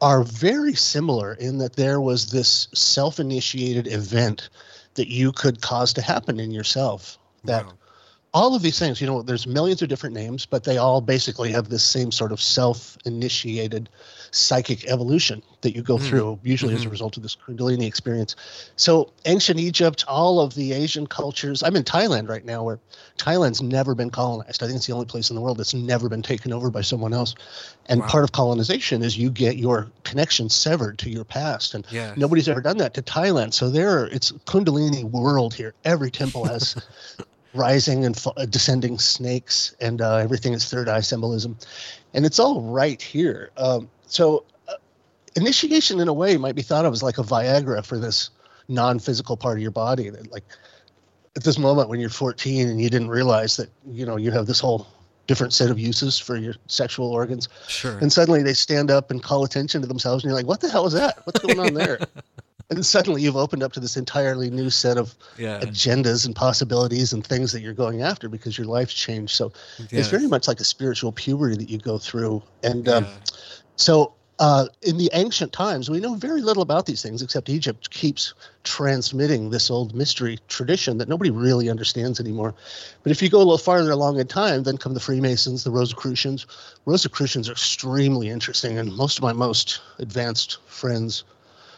[0.00, 4.50] are very similar in that there was this self initiated event
[4.94, 7.18] that you could cause to happen in yourself.
[7.44, 7.72] That wow.
[8.34, 11.52] All of these things, you know, there's millions of different names, but they all basically
[11.52, 13.90] have this same sort of self initiated
[14.30, 16.06] psychic evolution that you go mm-hmm.
[16.06, 16.76] through, usually mm-hmm.
[16.76, 16.92] as a mm-hmm.
[16.92, 18.34] result of this Kundalini experience.
[18.76, 21.62] So, ancient Egypt, all of the Asian cultures.
[21.62, 22.78] I'm in Thailand right now, where
[23.18, 24.62] Thailand's never been colonized.
[24.62, 26.80] I think it's the only place in the world that's never been taken over by
[26.80, 27.34] someone else.
[27.86, 28.06] And wow.
[28.08, 32.16] part of colonization is you get your connection severed to your past, and yes.
[32.16, 33.52] nobody's ever done that to Thailand.
[33.52, 35.74] So there, it's Kundalini world here.
[35.84, 36.76] Every temple has.
[37.54, 41.56] rising and f- descending snakes and uh, everything is third eye symbolism
[42.14, 44.74] and it's all right here um, so, uh,
[45.36, 48.28] initiation, in a way, might be thought of as like a Viagra for this
[48.68, 50.10] non-physical part of your body.
[50.10, 50.44] That, like,
[51.34, 54.46] at this moment when you're 14 and you didn't realize that you know you have
[54.46, 54.86] this whole
[55.26, 57.48] different set of uses for your sexual organs.
[57.68, 57.96] Sure.
[57.98, 60.68] And suddenly they stand up and call attention to themselves, and you're like, "What the
[60.68, 61.24] hell is that?
[61.24, 62.00] What's going on there?"
[62.76, 65.60] and suddenly you've opened up to this entirely new set of Yeah.
[65.60, 69.34] agendas and possibilities and things that you're going after because your life's changed.
[69.34, 70.00] So Yeah.
[70.00, 72.42] it's very much like a spiritual puberty that you go through.
[72.62, 73.10] And um, Yeah.
[73.76, 77.90] so uh, in the ancient times, we know very little about these things except Egypt
[77.90, 82.54] keeps transmitting this old mystery tradition that nobody really understands anymore.
[83.04, 85.70] But if you go a little farther along in time, then come the Freemasons, the
[85.70, 86.46] Rosicrucians.
[86.86, 91.22] Rosicrucians are extremely interesting, and most of my most advanced friends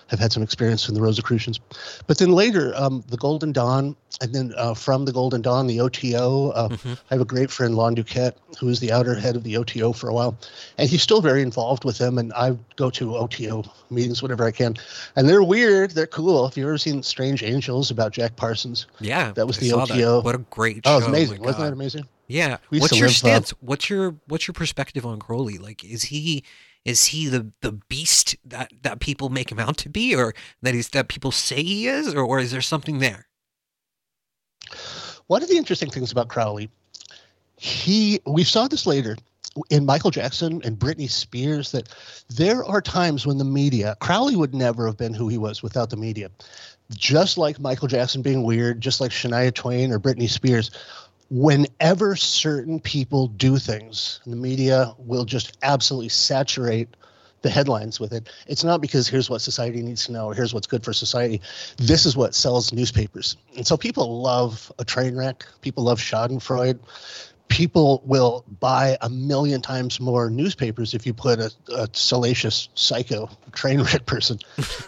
[0.08, 1.60] have had some experience in the Rosicrucians.
[2.06, 5.80] But then later, um, the Golden Dawn, and then uh, from the Golden Dawn, the
[5.80, 6.50] OTO.
[6.50, 6.98] Uh, Mhm.
[7.10, 9.92] I have a great friend, Lon DuQuette, who was the outer head of the OTO
[9.92, 10.36] for a while,
[10.78, 12.18] and he's still very involved with them.
[12.18, 14.76] And I go to OTO meetings whenever I can,
[15.16, 16.46] and they're weird, they're cool.
[16.46, 20.20] If you've ever seen Strange Angels about Jack Parsons, Yeah, That was I the OTO.
[20.22, 20.98] What a great oh, show!
[20.98, 21.66] it's amazing, my wasn't God.
[21.66, 22.04] that amazing?
[22.26, 22.56] Yeah.
[22.70, 23.50] What's your live, uh, stance?
[23.60, 25.58] What's your what's your perspective on Crowley?
[25.58, 26.42] Like, is he
[26.84, 30.74] is he the the beast that that people make him out to be, or that
[30.74, 33.26] he's that people say he is, or or is there something there?
[35.26, 36.70] One of the interesting things about Crowley,
[37.56, 39.16] he we saw this later
[39.70, 41.88] in Michael Jackson and Britney Spears that
[42.28, 45.90] there are times when the media Crowley would never have been who he was without
[45.90, 46.30] the media.
[46.90, 50.70] Just like Michael Jackson being weird, just like Shania Twain or Britney Spears,
[51.30, 56.88] whenever certain people do things, the media will just absolutely saturate
[57.44, 58.30] the headlines with it.
[58.46, 61.40] It's not because here's what society needs to know or here's what's good for society.
[61.76, 63.36] This is what sells newspapers.
[63.56, 65.44] And so people love a train wreck.
[65.60, 66.78] People love Schadenfreude.
[67.48, 73.28] People will buy a million times more newspapers if you put a, a salacious psycho
[73.52, 74.38] train wreck person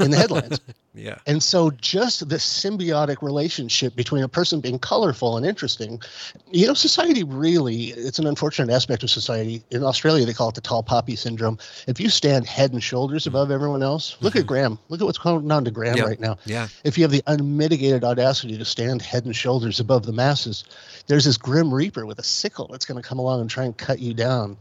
[0.01, 0.59] in the headlines.
[0.97, 1.19] Yeah.
[1.27, 6.01] And so, just the symbiotic relationship between a person being colorful and interesting,
[6.51, 9.63] you know, society really, it's an unfortunate aspect of society.
[9.71, 11.59] In Australia, they call it the tall poppy syndrome.
[11.87, 13.37] If you stand head and shoulders mm-hmm.
[13.37, 14.49] above everyone else, look at mm-hmm.
[14.49, 14.79] Graham.
[14.89, 16.05] Look at what's going on to Graham Yeah.
[16.05, 16.39] right now.
[16.47, 16.69] Yeah.
[16.85, 20.65] If you have the unmitigated audacity to stand head and shoulders above the masses,
[21.07, 23.77] there's this grim reaper with a sickle that's going to come along and try and
[23.77, 24.57] cut you down.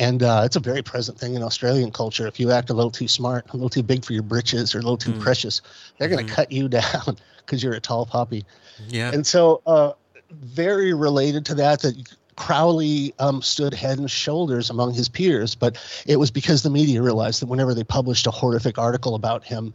[0.00, 2.26] And uh, it's a very present thing in Australian culture.
[2.26, 4.78] If you act a little too smart, a little too big for your britches, or
[4.78, 5.20] a little too Mm.
[5.20, 5.60] precious,
[5.98, 8.44] they're going to cut you down because you're a tall poppy.
[8.88, 9.12] Yeah.
[9.12, 9.92] And so, uh,
[10.30, 11.94] very related to that, that
[12.36, 15.76] Crowley um, stood head and shoulders among his peers, but
[16.06, 19.74] it was because the media realized that whenever they published a horrific article about him,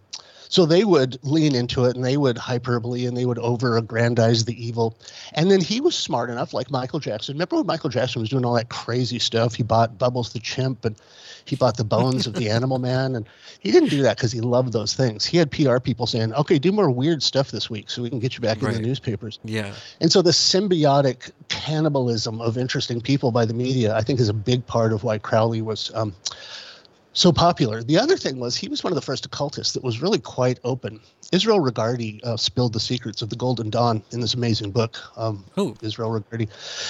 [0.50, 4.46] so they would lean into it and they would hyperbole and they would over aggrandize
[4.46, 4.98] the evil.
[5.34, 7.36] And then he was smart enough, like Michael Jackson.
[7.36, 9.56] Remember when Michael Jackson was doing all that crazy stuff?
[9.56, 10.96] He bought Bubbles the chimp and
[11.46, 13.16] he bought the bones of the animal man.
[13.16, 13.28] And
[13.60, 15.26] he didn't do that because he loved those things.
[15.26, 18.20] He had PR people saying, okay, do more weird stuff this week so we can
[18.20, 19.39] get you back in the newspapers.
[19.43, 19.74] Yeah.
[20.02, 24.34] And so the symbiotic cannibalism of interesting people by the media, I think, is a
[24.34, 26.14] big part of why Crowley was um,
[27.16, 27.82] so popular.
[27.82, 30.59] The other thing was he was one of the first occultists that was really quite
[30.63, 30.99] open.
[31.32, 35.43] Israel Regardie uh, spilled the secrets of the Golden Dawn in this amazing book, um,
[35.57, 35.76] Oh.
[35.82, 36.49] Israel Regardie.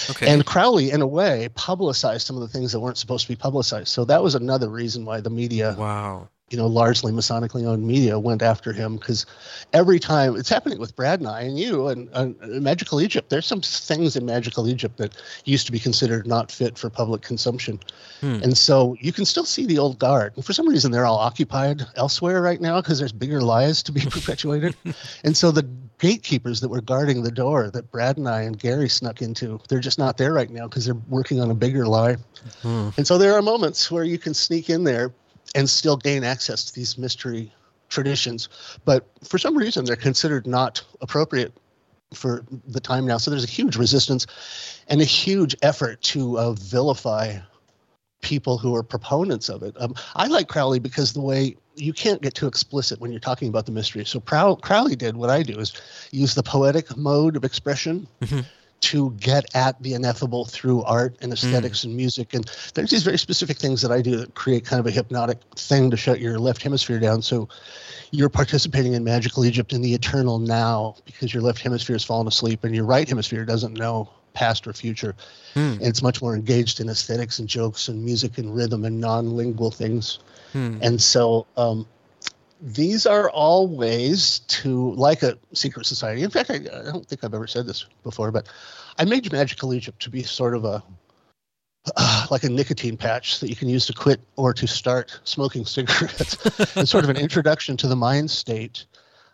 [0.09, 0.28] Okay.
[0.28, 3.36] And Crowley, in a way, publicized some of the things that weren't supposed to be
[3.38, 3.88] publicized.
[3.88, 6.28] So that was another reason why the media wow.
[6.51, 9.25] You know, largely Masonically owned media went after him because
[9.73, 13.47] every time it's happening with Brad and I and you and, and Magical Egypt, there's
[13.47, 15.15] some things in Magical Egypt that
[15.45, 17.79] used to be considered not fit for public consumption.
[18.21, 18.43] Hmm.
[18.43, 20.33] And so you can still see the old guard.
[20.35, 23.91] And for some reason, they're all occupied elsewhere right now because there's bigger lies to
[23.91, 24.75] be perpetuated.
[25.23, 25.67] and so the
[25.97, 29.79] gatekeepers that were guarding the door that Brad and I and Gary snuck into, they're
[29.79, 32.17] just not there right now because they're working on a bigger lie.
[32.61, 32.89] Hmm.
[32.97, 35.11] And so there are moments where you can sneak in there
[35.56, 37.51] and still gain access to these mystery
[37.89, 38.49] traditions.
[38.84, 41.53] But for some reason, they're considered not appropriate
[42.14, 43.18] for the time now.
[43.18, 44.28] So there's a huge resistance
[44.88, 47.38] and a huge effort to uh, vilify
[48.22, 49.76] people who are proponents of it.
[49.80, 53.49] Um, I like Crowley because the way you can't get too explicit when you're talking
[53.49, 54.06] about the mystery.
[54.06, 55.74] So Prow- Crowley did what I do is
[56.12, 58.45] use the poetic mode of expression Mhm.
[58.86, 62.33] To get at the ineffable through art and aesthetics and music.
[62.36, 65.39] And there's these very specific things that I do that create kind of a hypnotic
[65.55, 67.23] thing to shut your left hemisphere down.
[67.23, 67.49] So
[68.11, 72.27] you're participating in magical Egypt in the eternal now because your left hemisphere has fallen
[72.27, 75.15] asleep and your right hemisphere doesn't know past or future.
[75.55, 75.59] Hmm.
[75.59, 79.71] And it's much more engaged in aesthetics and jokes and music and rhythm and non-lingual
[79.71, 80.19] things.
[80.53, 80.77] Hmm.
[80.83, 81.88] And so um,
[82.62, 86.24] these are all ways to, like a secret society.
[86.24, 88.47] In fact, I, I don't think I've ever said this before, but
[88.97, 90.84] I made Magical Egypt to be sort of a
[91.95, 95.66] uh, like a nicotine patch that you can use to quit or to start smoking
[95.66, 96.38] cigarettes.
[96.76, 98.86] it's sort of an introduction to the mind state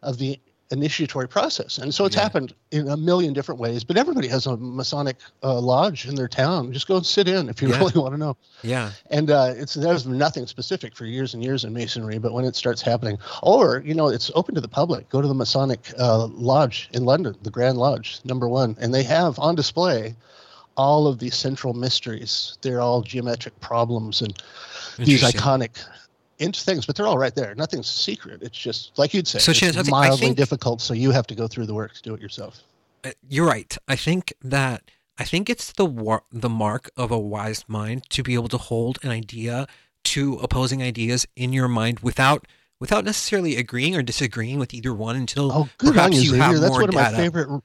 [0.02, 0.40] of the
[0.72, 1.78] initiatory process.
[1.78, 2.22] And so it's Yeah.
[2.24, 6.28] happened in a million different ways, but everybody has a Masonic uh, lodge in their
[6.28, 6.72] town.
[6.72, 7.78] Just go and sit in if you Yeah.
[7.80, 8.38] really want to know.
[8.64, 8.92] Yeah.
[9.10, 12.56] And uh, it's there's nothing specific for years and years in masonry, but when it
[12.56, 15.10] starts happening, or you know, it's open to the public.
[15.10, 19.04] Go to the Masonic uh, Lodge in London, the Grand Lodge, number one, and they
[19.04, 20.16] have on display
[20.78, 22.58] all of these central mysteries.
[22.62, 24.34] They're all geometric problems and
[24.98, 25.72] these iconic
[26.42, 27.54] int things, but they're all right there.
[27.56, 28.42] Nothing's secret.
[28.42, 29.40] It's just like you'd say.
[29.40, 31.94] So, it's Chance, I mildly think- difficult, so you have to go through the work
[31.94, 32.60] to do it yourself.
[33.04, 33.76] Uh, You're right.
[33.88, 34.84] I think that
[35.18, 38.58] I think it's the war- the mark of a wise mind to be able to
[38.58, 39.68] hold an idea
[40.04, 42.48] to opposing ideas in your mind without
[42.80, 46.42] without necessarily agreeing or disagreeing with either one until Oh, perhaps you, Xavier.
[46.44, 47.62] have That's more one of my favorite.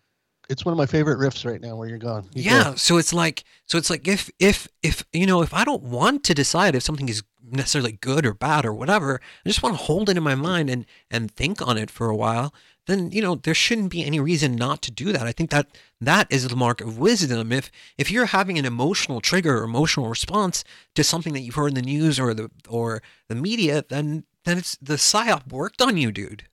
[0.49, 1.74] It's one of my favorite riffs right now.
[1.77, 2.24] Where you're going.
[2.35, 2.51] You go.
[2.57, 5.83] yeah so it's like so it's like if if if you know if i don't
[5.83, 9.76] want to decide if something is necessarily good or bad or whatever i just want
[9.76, 12.53] to hold it in my mind and and think on it for a while
[12.86, 15.66] then you know there shouldn't be any reason not to do that i think that
[16.01, 20.09] that is the mark of wisdom if if you're having an emotional trigger or emotional
[20.09, 24.24] response to something that you've heard in the news or the or the media then
[24.44, 26.44] then it's the psyop worked on you dude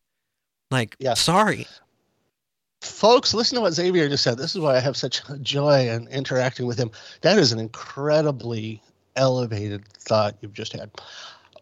[0.72, 1.14] like Yeah.
[1.14, 1.68] sorry
[2.82, 4.38] Folks, listen to what Xavier just said.
[4.38, 6.92] This is why I have such joy in interacting with him.
[7.22, 8.82] That is an incredibly
[9.16, 10.92] elevated thought you've just had.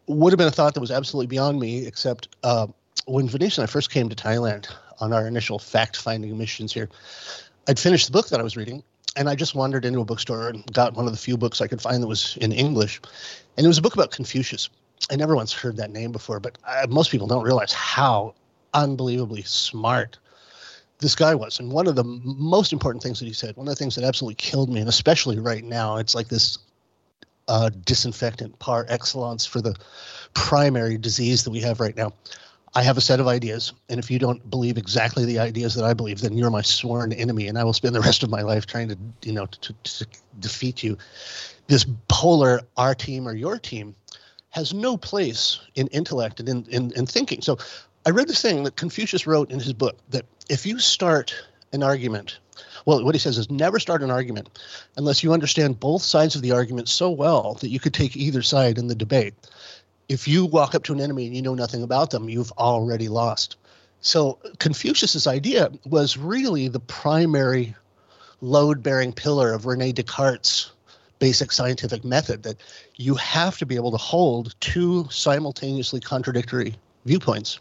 [0.07, 2.67] Would have been a thought that was absolutely beyond me, except uh,
[3.05, 4.67] when Venetian and I first came to Thailand
[4.99, 6.89] on our initial fact finding missions here,
[7.67, 8.83] I'd finished the book that I was reading,
[9.15, 11.67] and I just wandered into a bookstore and got one of the few books I
[11.67, 13.01] could find that was in English.
[13.57, 14.69] And it was a book about Confucius.
[15.11, 18.35] I never once heard that name before, but uh, most people don't realize how
[18.73, 20.17] unbelievably smart
[20.99, 21.59] this guy was.
[21.59, 24.03] And one of the most important things that he said, one of the things that
[24.03, 26.59] absolutely killed me, and especially right now, it's like this
[27.47, 29.75] uh, disinfectant par excellence for the
[30.33, 32.11] primary disease that we have right now.
[32.73, 35.83] I have a set of ideas, and if you don't believe exactly the ideas that
[35.83, 38.43] I believe, then you're my sworn enemy, and I will spend the rest of my
[38.43, 40.07] life trying to, you know, to, to
[40.39, 40.97] defeat you.
[41.67, 43.93] This polar our team or your team
[44.51, 47.41] has no place in intellect and in, in, in thinking.
[47.41, 47.57] So
[48.05, 51.35] I read this thing that Confucius wrote in his book that if you start
[51.73, 52.39] an argument,
[52.85, 54.59] well, what he says is never start an argument
[54.97, 58.41] unless you understand both sides of the argument so well that you could take either
[58.41, 59.33] side in the debate.
[60.09, 63.07] If you walk up to an enemy and you know nothing about them, you've already
[63.07, 63.55] lost.
[64.01, 67.75] So Confucius's idea was really the primary
[68.41, 70.71] load-bearing pillar of Rene Descartes'
[71.19, 72.57] basic scientific method that
[72.95, 77.59] you have to be able to hold two simultaneously contradictory viewpoints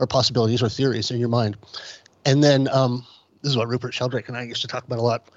[0.00, 1.56] or possibilities or theories in your mind.
[2.24, 3.06] And then um,
[3.46, 5.28] this is what Rupert Sheldrake and I used to talk about a lot.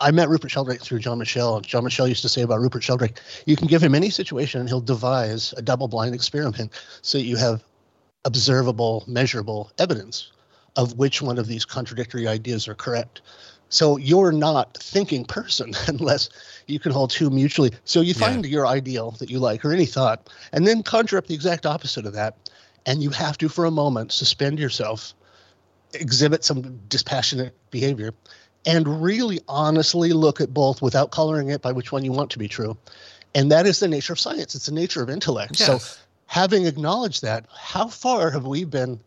[0.00, 3.20] I met Rupert Sheldrake through John Michell, John Michell used to say about Rupert Sheldrake,
[3.46, 6.70] you can give him any situation and he'll devise a double blind experiment
[7.02, 7.64] so that you have
[8.24, 10.30] observable, measurable evidence
[10.76, 13.22] of which one of these contradictory ideas are correct.
[13.70, 16.28] So you're not thinking person unless
[16.68, 17.72] you can hold two mutually.
[17.84, 18.28] So you Yeah.
[18.28, 21.66] find your ideal that you like or any thought, and then conjure up the exact
[21.66, 22.36] opposite of that.
[22.86, 25.12] And you have to, for a moment, suspend yourself,
[25.94, 28.12] exhibit some dispassionate behavior,
[28.66, 32.38] and really honestly look at both without coloring it by which one you want to
[32.38, 32.76] be true.
[33.34, 34.54] And that is the nature of science.
[34.54, 35.56] It's the nature of intellect.
[35.56, 35.78] So
[36.26, 39.00] having acknowledged that, how far have we been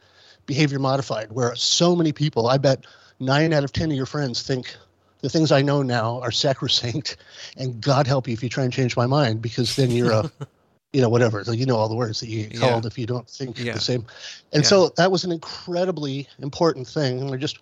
[0.45, 2.85] behavior modified where so many people, I bet
[3.19, 4.75] nine out of 10 of your friends think
[5.21, 7.17] the things I know now are sacrosanct
[7.57, 10.31] and God help you if you try and change my mind because then you're a,
[10.95, 11.43] you know, whatever.
[11.43, 12.59] So you know all the words that you get Yeah.
[12.61, 13.73] called if you don't think Yeah.
[13.73, 14.05] the same.
[14.53, 14.69] And Yeah.
[14.69, 17.19] so that was an incredibly important thing.
[17.21, 17.59] And I just,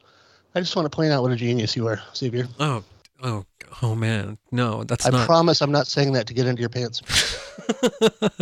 [0.53, 2.47] I just want to point out what a genius you are, Xavier.
[2.59, 2.83] oh
[3.23, 3.45] oh
[3.81, 6.69] oh man no that's I not promise I'm not saying that to get into your
[6.69, 7.01] pants.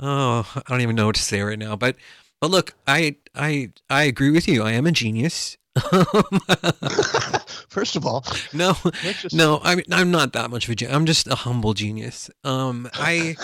[0.00, 1.76] oh, I don't even know what to say right now.
[1.76, 1.96] But
[2.40, 4.62] but look, I I I agree with you.
[4.62, 5.56] I am a genius.
[7.68, 10.96] First of all, no, just, no, I'm I'm not that much of a genius.
[10.96, 12.30] I'm just a humble genius.
[12.44, 13.36] Um, I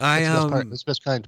[0.00, 0.62] I that's the part.
[0.64, 1.26] um That's best kind.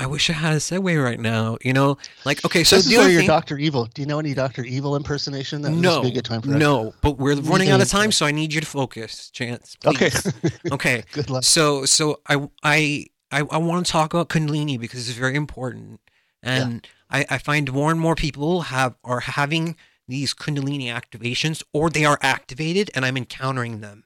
[0.00, 1.58] I wish I had a segue right now.
[1.62, 3.26] You know, like okay, so this is where thing.
[3.26, 3.86] Doctor Evil.
[3.86, 5.62] Do you know any Doctor Evil impersonation?
[5.62, 6.58] That no, be a good time for that.
[6.58, 9.76] no, but we're running out of time, so I need you to focus, Chance.
[9.84, 10.10] Okay.
[10.10, 10.60] Please.
[10.72, 11.02] okay.
[11.12, 11.42] good luck.
[11.42, 16.00] So so I I I, I want to talk about Kundalini because it's very important,
[16.44, 19.76] and I, I find more and more people have are having
[20.06, 24.04] these Kundalini activations, or they are activated, and I'm encountering them,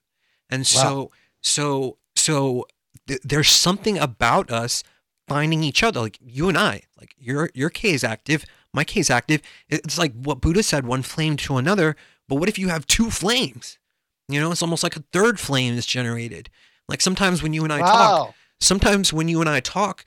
[0.50, 1.10] and so
[1.40, 2.66] so so
[3.06, 4.82] th- there's something about us
[5.28, 9.00] finding each other, like you and I, like your your K is active, my K
[9.00, 9.42] is active.
[9.68, 11.96] It's like what Buddha said, one flame to another.
[12.28, 13.78] But what if you have two flames?
[14.28, 16.48] You know, it's almost like a third flame is generated.
[16.88, 20.04] Like sometimes when you and I talk, sometimes when you and I talk,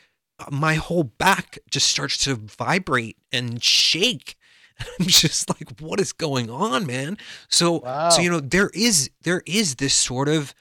[0.51, 4.35] my whole back just starts to vibrate and shake.
[4.99, 7.17] I'm just like, what is going on, man?
[7.49, 8.09] So, Wow.
[8.09, 10.53] so you know, there is there is this sort of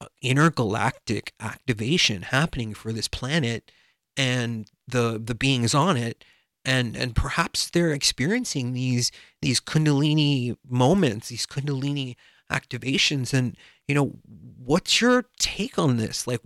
[0.00, 3.70] uh, intergalactic activation happening for this planet
[4.16, 6.22] and the the beings on it,
[6.64, 9.10] and and perhaps they're experiencing these
[9.40, 12.16] these kundalini moments, these kundalini
[12.52, 13.56] activations, and
[13.88, 14.16] you know,
[14.58, 16.26] what's your take on this?
[16.26, 16.40] Like,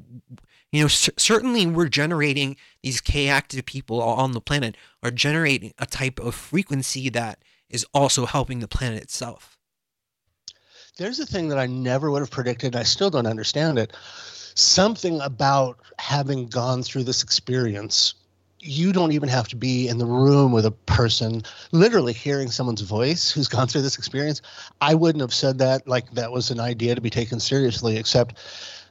[0.74, 5.72] you know, cer- certainly we're generating these K active people on the planet are generating
[5.78, 7.38] a type of frequency that
[7.70, 9.56] is also helping the planet itself.
[10.96, 12.74] There's a thing that I never would have predicted.
[12.74, 13.92] I still don't understand it.
[14.56, 18.14] Something about having gone through this experience.
[18.58, 22.80] You don't even have to be in the room with a person, literally hearing someone's
[22.80, 24.42] voice who's gone through this experience.
[24.80, 28.38] I wouldn't have said that like that was an idea to be taken seriously, except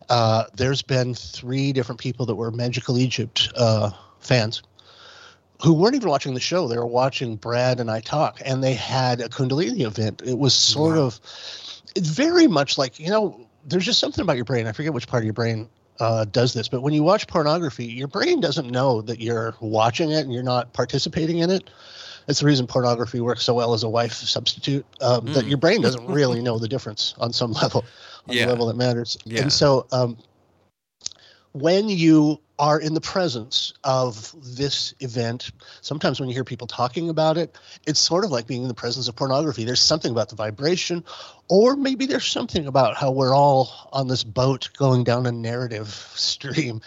[0.09, 4.61] uh, there's been three different people that were Magical Egypt uh, fans
[5.63, 6.67] who weren't even watching the show.
[6.67, 10.21] They were watching Brad and I talk, and they had a Kundalini event.
[10.25, 11.03] It was sort Wow.
[11.03, 11.19] of,
[11.95, 14.67] it's very much like, you know, there's just something about your brain.
[14.67, 15.69] I forget which part of your brain
[15.99, 20.11] uh, does this, but when you watch pornography, your brain doesn't know that you're watching
[20.11, 21.69] it and you're not participating in it.
[22.25, 24.85] That's the reason pornography works so well as a wife substitute.
[25.01, 25.49] Um, That Mm.
[25.49, 27.85] your brain doesn't really know the difference on some level,
[28.27, 28.45] on Yeah.
[28.45, 29.17] the level that matters.
[29.25, 29.41] Yeah.
[29.41, 30.17] And so, um,
[31.53, 35.51] when you are in the presence of this event,
[35.81, 37.55] sometimes when you hear people talking about it,
[37.85, 39.63] it's sort of like being in the presence of pornography.
[39.63, 41.03] There's something about the vibration,
[41.49, 45.89] or maybe there's something about how we're all on this boat going down a narrative
[46.15, 46.81] stream.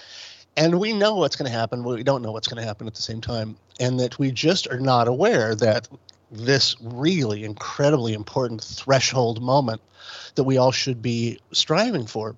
[0.57, 2.87] And we know what's going to happen, but we don't know what's going to happen
[2.87, 3.57] at the same time.
[3.79, 5.89] And that we just are not aware that
[6.31, 9.81] this really incredibly important threshold moment
[10.35, 12.37] that we all should be striving for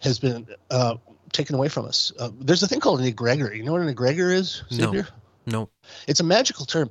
[0.00, 0.96] has been uh,
[1.32, 2.12] taken away from us.
[2.18, 3.56] Uh, there's a thing called an egregore.
[3.56, 4.62] You know what an egregore is?
[4.70, 4.86] No.
[4.86, 5.08] Xavier?
[5.46, 5.68] No.
[6.06, 6.90] It's a magical term,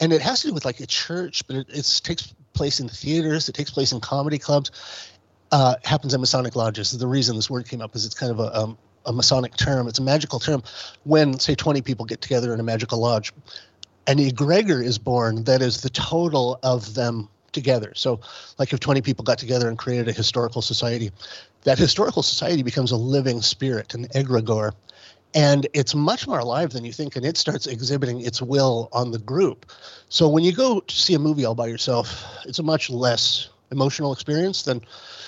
[0.00, 2.88] and it has to do with like a church, but it it's, takes place in
[2.88, 3.48] theaters.
[3.48, 4.70] It takes place in comedy clubs.
[5.50, 6.90] Uh, happens in Masonic lodges.
[6.90, 9.88] The reason this word came up is it's kind of a um, a Masonic term.
[9.88, 10.62] It's a magical term.
[11.04, 13.32] When say 20 people get together in a magical lodge,
[14.06, 15.44] an egregore is born.
[15.44, 17.92] That is the total of them together.
[17.94, 18.20] So,
[18.58, 21.10] like if 20 people got together and created a historical society,
[21.64, 24.72] that historical society becomes a living spirit, an egregore
[25.34, 29.10] and it's much more alive than you think and it starts exhibiting its will on
[29.10, 29.70] the group
[30.08, 33.48] so when you go to see a movie all by yourself it's a much less
[33.70, 34.80] emotional experience than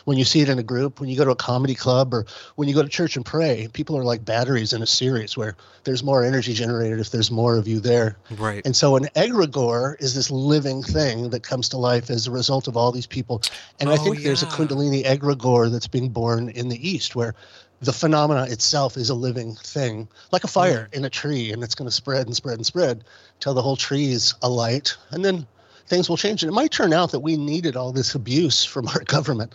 [0.07, 2.25] when you see it in a group when you go to a comedy club or
[2.57, 5.57] when you go to church and pray people are like batteries in a series where
[5.85, 8.65] there's more energy generated if there's more of you there Right.
[8.65, 12.69] and so an egregore is this living thing that comes to life as a result
[12.69, 13.43] of all these people.
[13.81, 14.47] And I Oh, think there's a.
[14.47, 17.35] Kundalini egregore that's being born in the East where
[17.81, 21.75] the phenomena itself is a living thing, like a fire in a tree, and it's
[21.75, 23.05] going to spread and spread and spread
[23.41, 24.97] till the whole tree is alight.
[25.11, 25.47] And then
[25.91, 26.43] things will change.
[26.43, 29.53] And it might turn out that we needed all this abuse from our government.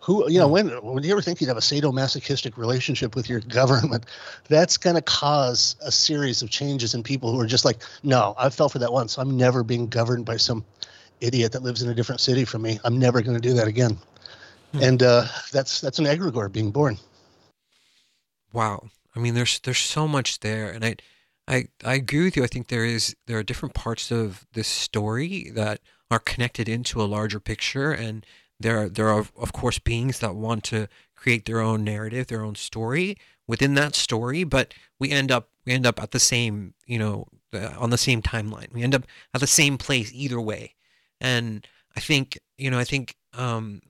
[0.00, 0.52] Who, you know, Hmm.
[0.52, 4.06] when would you ever think you'd have a sadomasochistic relationship with your government?
[4.48, 8.34] That's going to cause a series of changes in people who are just like, no,
[8.38, 9.16] I fell for that once.
[9.18, 10.64] I'm never being governed by some
[11.20, 12.78] idiot that lives in a different city from me.
[12.84, 13.96] I'm never going to do that again.
[14.72, 14.82] Hmm.
[14.82, 16.98] And uh, that's that's an egregore being born.
[18.52, 18.90] Wow.
[19.14, 20.96] I mean, there's there's so much there, and I,
[21.48, 22.44] I I agree with you.
[22.44, 27.02] I think there is there are different parts of this story that are connected into
[27.02, 28.24] a larger picture, and
[28.60, 32.44] there are there are of course beings that want to create their own narrative, their
[32.44, 33.16] own story
[33.46, 37.26] within that story, but we end up we end up at the same you know
[37.52, 38.72] on the same timeline.
[38.72, 39.04] We end up
[39.34, 40.74] at the same place either way,
[41.20, 41.66] and
[41.96, 43.82] I think you know I think um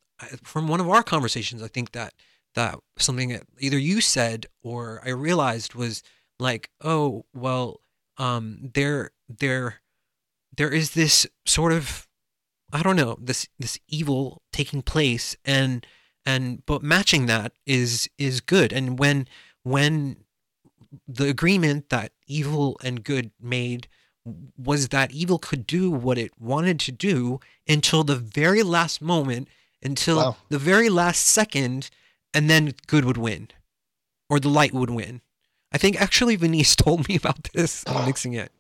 [0.42, 2.14] from one of our conversations, I think that
[2.54, 6.02] that something that either you said or I realized was
[6.43, 7.81] like, oh, well,
[8.19, 9.81] um, there, there,
[10.56, 12.06] there is this sort of,
[12.73, 15.86] I don't know, this this evil taking place, and
[16.24, 19.28] and but matching that is is good, and when
[19.62, 20.16] when
[21.09, 23.89] the agreement that evil and good made
[24.56, 29.48] was that evil could do what it wanted to do until the very last moment,
[29.82, 30.36] until Wow.
[30.48, 31.90] the very last second,
[32.35, 33.48] and then good would win,
[34.31, 35.20] or the light would win.
[35.72, 37.84] I think actually Venice told me about this.
[37.86, 38.52] I'm mixing it,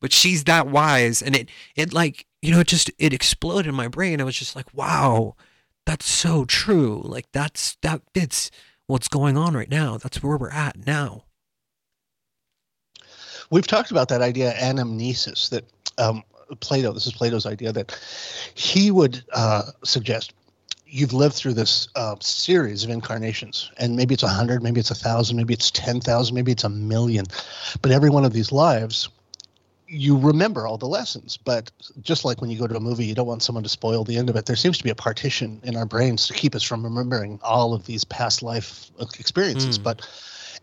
[0.00, 3.74] but she's that wise, and it it like you know it just it exploded in
[3.74, 4.20] my brain.
[4.20, 5.34] I was just like, wow,
[5.86, 7.02] that's so true.
[7.04, 8.50] Like that's that fits
[8.86, 9.96] what's going on right now.
[9.96, 11.24] That's where we're at now.
[13.50, 15.64] We've talked about that idea, anamnesis, that
[15.98, 16.22] um,
[16.60, 17.98] Plato, this is Plato's idea, that
[18.54, 20.32] he would uh, suggest
[20.94, 24.92] you've lived through this uh, series of incarnations, and maybe it's a hundred, maybe it's
[24.92, 27.26] a thousand, maybe it's ten thousand, maybe it's a million,
[27.82, 29.08] but every one of these lives,
[29.88, 31.36] you remember all the lessons.
[31.36, 34.04] But just like when you go to a movie, you don't want someone to spoil
[34.04, 34.46] the end of it.
[34.46, 37.74] There seems to be a partition in our brains to keep us from remembering all
[37.74, 39.82] of these past life experiences, mm.
[39.82, 40.08] but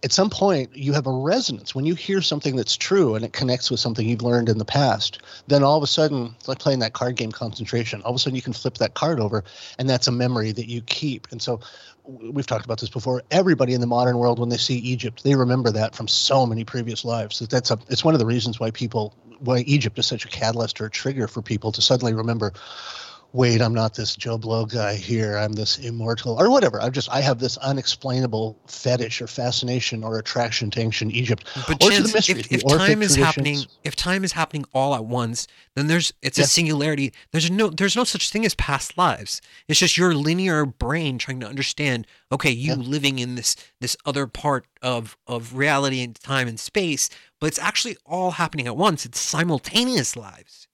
[0.04, 1.76] at some point you have a resonance.
[1.76, 4.66] When you hear something that's true and it connects with something you've learned in the
[4.66, 8.02] past then all of a sudden it's like playing that card game concentration.
[8.02, 9.44] All of a sudden you can flip that card over
[9.78, 11.28] and that's a memory that you keep.
[11.32, 11.60] And so
[12.06, 13.22] we've talked about this before.
[13.32, 16.64] Everybody in the modern world when they see egypt they remember that from so many
[16.64, 17.40] previous lives.
[17.40, 20.82] That's a it's one of the reasons why people why egypt is such a catalyst
[20.82, 22.54] or a trigger for people to suddenly remember
[23.34, 25.38] wait, I'm not this Joe Blow guy here.
[25.38, 26.82] I'm this immortal or whatever.
[26.82, 31.46] I'm just I have this unexplainable fetish or fascination or attraction to ancient Egypt.
[31.68, 35.06] But or chance, mystery, if, if time is happening, if time is happening all at
[35.06, 37.14] once, then there's it's a singularity.
[37.32, 39.42] There's no there's no such thing as past lives.
[39.68, 42.08] It's just your linear brain trying to understand.
[42.32, 42.76] Okay, you yeah.
[42.76, 47.10] living in this this other part of of reality and time and space,
[47.40, 49.06] but it's actually all happening at once.
[49.06, 50.68] It's simultaneous lives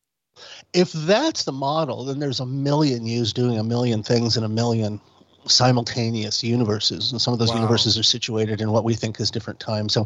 [0.73, 4.49] if that's the model, then there's a million yous doing a million things in a
[4.49, 4.99] million
[5.47, 7.55] simultaneous universes and some of those wow.
[7.55, 10.05] universes are situated in what we think is different time so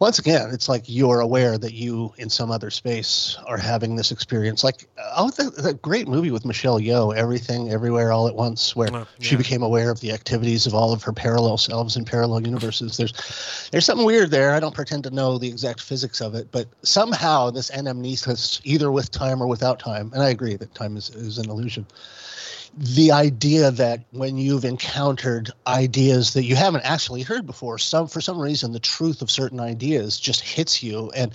[0.00, 4.10] once again it's like you're aware that you in some other space are having this
[4.10, 8.74] experience like oh the, the great movie with michelle yeoh everything everywhere all at once
[8.74, 9.04] where oh, yeah.
[9.20, 12.96] she became aware of the activities of all of her parallel selves and parallel universes
[12.96, 16.50] there's there's something weird there i don't pretend to know the exact physics of it
[16.52, 20.96] but somehow this anamnesis either with time or without time and i agree that time
[20.96, 21.86] is, is an illusion
[22.78, 28.20] the idea that when you've encountered ideas that you haven't actually heard before, some for
[28.20, 31.34] some reason the truth of certain ideas just hits you, and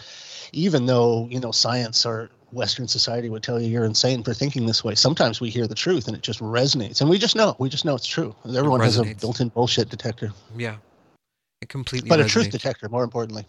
[0.54, 4.66] even though you know science or Western society would tell you you're insane for thinking
[4.66, 4.96] this way.
[4.96, 7.56] Sometimes we hear the truth and it just resonates, and we just know.
[7.60, 8.34] We just know it's true.
[8.46, 10.32] Everyone has a built-in bullshit detector.
[10.56, 10.78] Yeah,
[11.62, 12.08] it completely.
[12.08, 12.26] But resonates.
[12.26, 13.46] a truth detector, more importantly.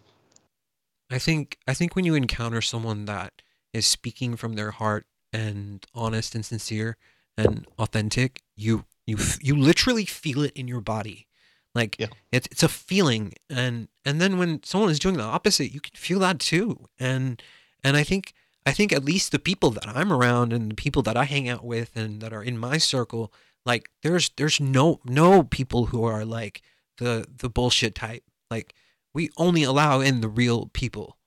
[1.11, 1.59] I think.
[1.69, 3.43] I think when you encounter someone that
[3.73, 6.97] is speaking from their heart and honest and sincere,
[7.37, 11.27] and authentic, you you you literally feel it in your body.
[11.75, 12.07] Like yeah.
[12.31, 15.95] it's it's a feeling, and and then when someone is doing the opposite, you can
[15.95, 16.89] feel that too.
[16.99, 17.43] And
[17.83, 18.33] and I think
[18.65, 21.49] I think at least the people that I'm around and the people that I hang
[21.49, 23.33] out with and that are in my circle,
[23.67, 26.63] like there's there's no no people who are like
[26.99, 28.23] the the bullshit type.
[28.51, 28.75] Like
[29.13, 31.19] we only allow in the real people.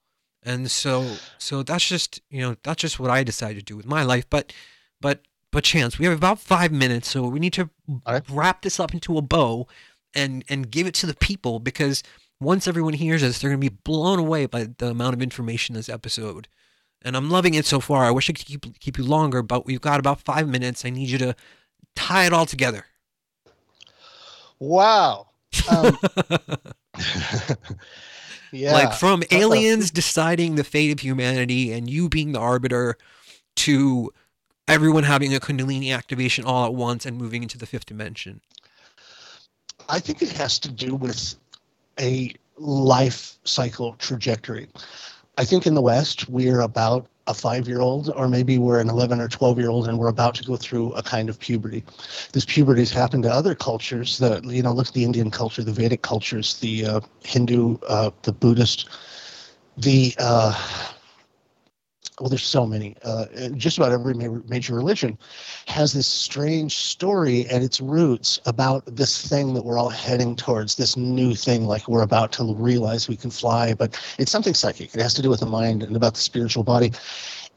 [0.44, 3.86] And so so that's just you know that's just what I decided to do with
[3.86, 4.30] my life.
[4.30, 4.54] But
[5.02, 5.22] but
[5.52, 7.70] but chance we have about five minutes so we need to
[8.06, 8.24] right.
[8.30, 9.68] wrap this up into a bow
[10.14, 12.04] and and give it to the people because
[12.40, 15.76] once everyone hears this they're going to be blown away by the amount of information
[15.76, 16.48] in this episode.
[17.04, 18.06] And i'm loving it so far.
[18.06, 20.84] I wish i could keep keep you longer but we've got about five minutes.
[20.84, 21.36] I need you to
[21.96, 22.86] tie it all together.
[24.60, 25.28] Wow.
[25.70, 25.98] Um,
[28.52, 28.74] yeah.
[28.74, 32.98] Like from aliens deciding the fate of humanity and you being the arbiter
[33.58, 34.12] to
[34.68, 38.42] everyone having a Kundalini activation all at once and moving into the fifth dimension?
[39.90, 41.36] I think it has to do with
[42.00, 44.68] a life cycle trajectory.
[45.38, 48.90] I think in the West, we're about a five year old, or maybe we're an
[48.90, 51.84] 11 or 12 year old, and we're about to go through a kind of puberty.
[52.32, 54.18] This puberty has happened to other cultures.
[54.18, 58.12] The, you know, look at the Indian culture, the Vedic cultures, the uh, Hindu, uh,
[58.24, 58.90] the Buddhist,
[59.78, 60.54] the uh,
[62.20, 62.96] well, there's so many.
[63.04, 63.26] Uh,
[63.56, 65.18] just about every major religion
[65.68, 70.76] has this strange story at its roots about this thing that we're all heading towards,
[70.76, 73.74] this new thing, like we're about to realize we can fly.
[73.76, 74.96] But it's something psychic.
[74.96, 76.92] It has to do with the mind and about the spiritual body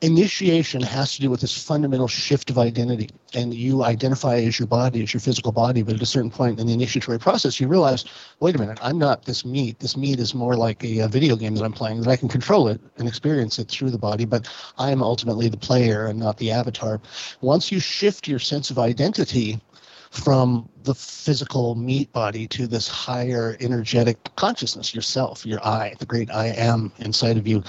[0.02, 4.66] initiation has to do with this fundamental shift of identity and you identify as your
[4.66, 7.68] body as your physical body but at a certain point in the initiatory process you
[7.68, 8.06] realize
[8.40, 9.78] wait a minute i'm not this meat.
[9.78, 12.28] This meat is more like a, a, video game that i'm playing that i can
[12.28, 14.48] control it and experience it through the body but
[14.78, 17.00] i am ultimately the player and not the avatar.
[17.42, 19.60] Once you shift your sense of identity
[20.10, 26.30] from the physical meat body to this higher energetic consciousness yourself your i the great
[26.30, 27.62] i am inside of you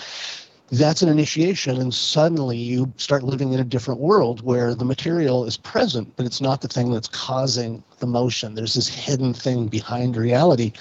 [0.71, 5.45] that's an initiation and suddenly you start living in a different world where the material
[5.45, 8.55] is present but it's not the thing that's causing the motion.
[8.55, 10.73] There's this hidden thing behind reality.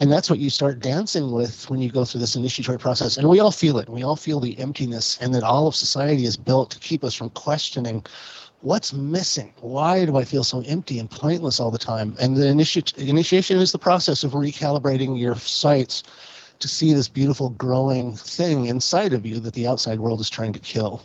[0.00, 3.18] And that's what you start dancing with when you go through this initiatory process.
[3.18, 3.90] And we all feel it.
[3.90, 7.14] We all feel the emptiness and that all of society is built to keep us
[7.14, 8.02] from questioning
[8.62, 9.52] what's missing.
[9.60, 12.16] Why do i feel so empty and pointless all the time?
[12.18, 16.02] And the initi- initiation is the process of recalibrating your sights
[16.60, 20.52] to see this beautiful growing thing inside of you that the outside world is trying
[20.52, 21.02] to kill.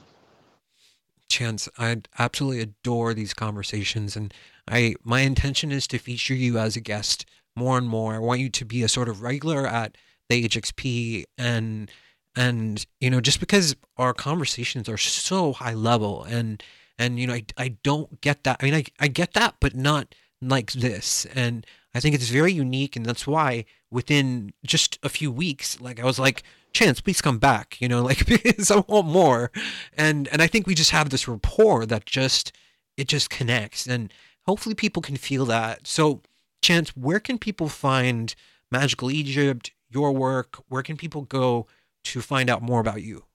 [1.29, 4.33] Chance, I absolutely adore these conversations, and
[4.67, 7.25] I my intention is to feature you as a guest
[7.55, 8.15] more and more.
[8.15, 9.97] I want you to be a sort of regular at
[10.29, 11.89] the HXP and
[12.35, 16.61] and you know just because our conversations are so high level and
[16.99, 19.75] and you know I, I don't get that i mean I, I get that but
[19.75, 20.13] not
[20.47, 21.25] like this.
[21.35, 25.97] And i think it's very unique and that's why within just a few weeks like
[25.97, 26.43] i was like
[26.73, 29.49] chance please come back you know like because i want more.
[29.97, 32.51] And and i think we just have this rapport that just
[32.97, 34.11] it just connects and
[34.45, 35.87] hopefully people can feel that.
[35.87, 36.21] So
[36.61, 38.33] chance where can people find
[38.71, 40.57] magical egypt your work?
[40.67, 41.67] Where can people go
[42.05, 43.25] to find out more about you?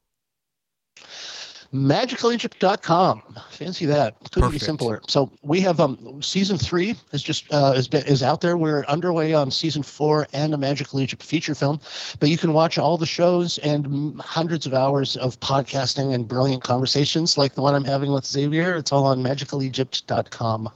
[1.72, 4.18] magicalegypt.com fancy that.
[4.32, 4.60] Couldn't Perfect.
[4.60, 5.00] be simpler.
[5.06, 8.56] So we have um season three is just uh is, is out there.
[8.56, 11.80] We're underway on season four and a magical egypt feature film.
[12.18, 16.62] But you can watch all the shows and hundreds of hours of podcasting and brilliant
[16.62, 18.74] conversations like the one i'm having with xavier.
[18.76, 20.70] It's all on magicalegypt.com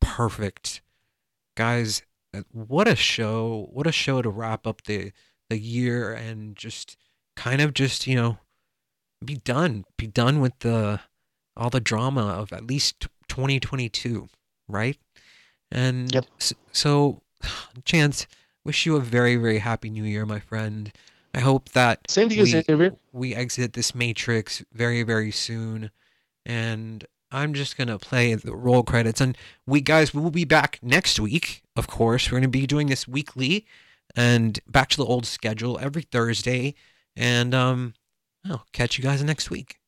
[0.00, 0.80] perfect.
[1.56, 2.02] Guys
[2.34, 3.68] uh, what a show.
[3.72, 5.12] What a show to wrap up the
[5.50, 6.96] the year and just
[7.36, 8.38] kind of just you know
[9.24, 11.00] be done be done with the
[11.56, 14.28] all the drama of at least 2022
[14.68, 14.98] right?
[15.70, 16.26] And yep.
[16.72, 17.22] so
[17.84, 18.26] chance
[18.64, 20.92] wish you a very very happy new year my friend.
[21.34, 25.90] I hope that same to you we, we exit this matrix very very soon.
[26.46, 29.20] And i'm just gonna play the roll credits.
[29.20, 29.36] And
[29.66, 32.30] we guys we will be back next week of course.
[32.30, 33.66] We're gonna be doing this weekly
[34.14, 36.74] and back to the old schedule every Thursday.
[37.16, 37.94] And um,
[38.44, 39.78] I'll catch you guys next week.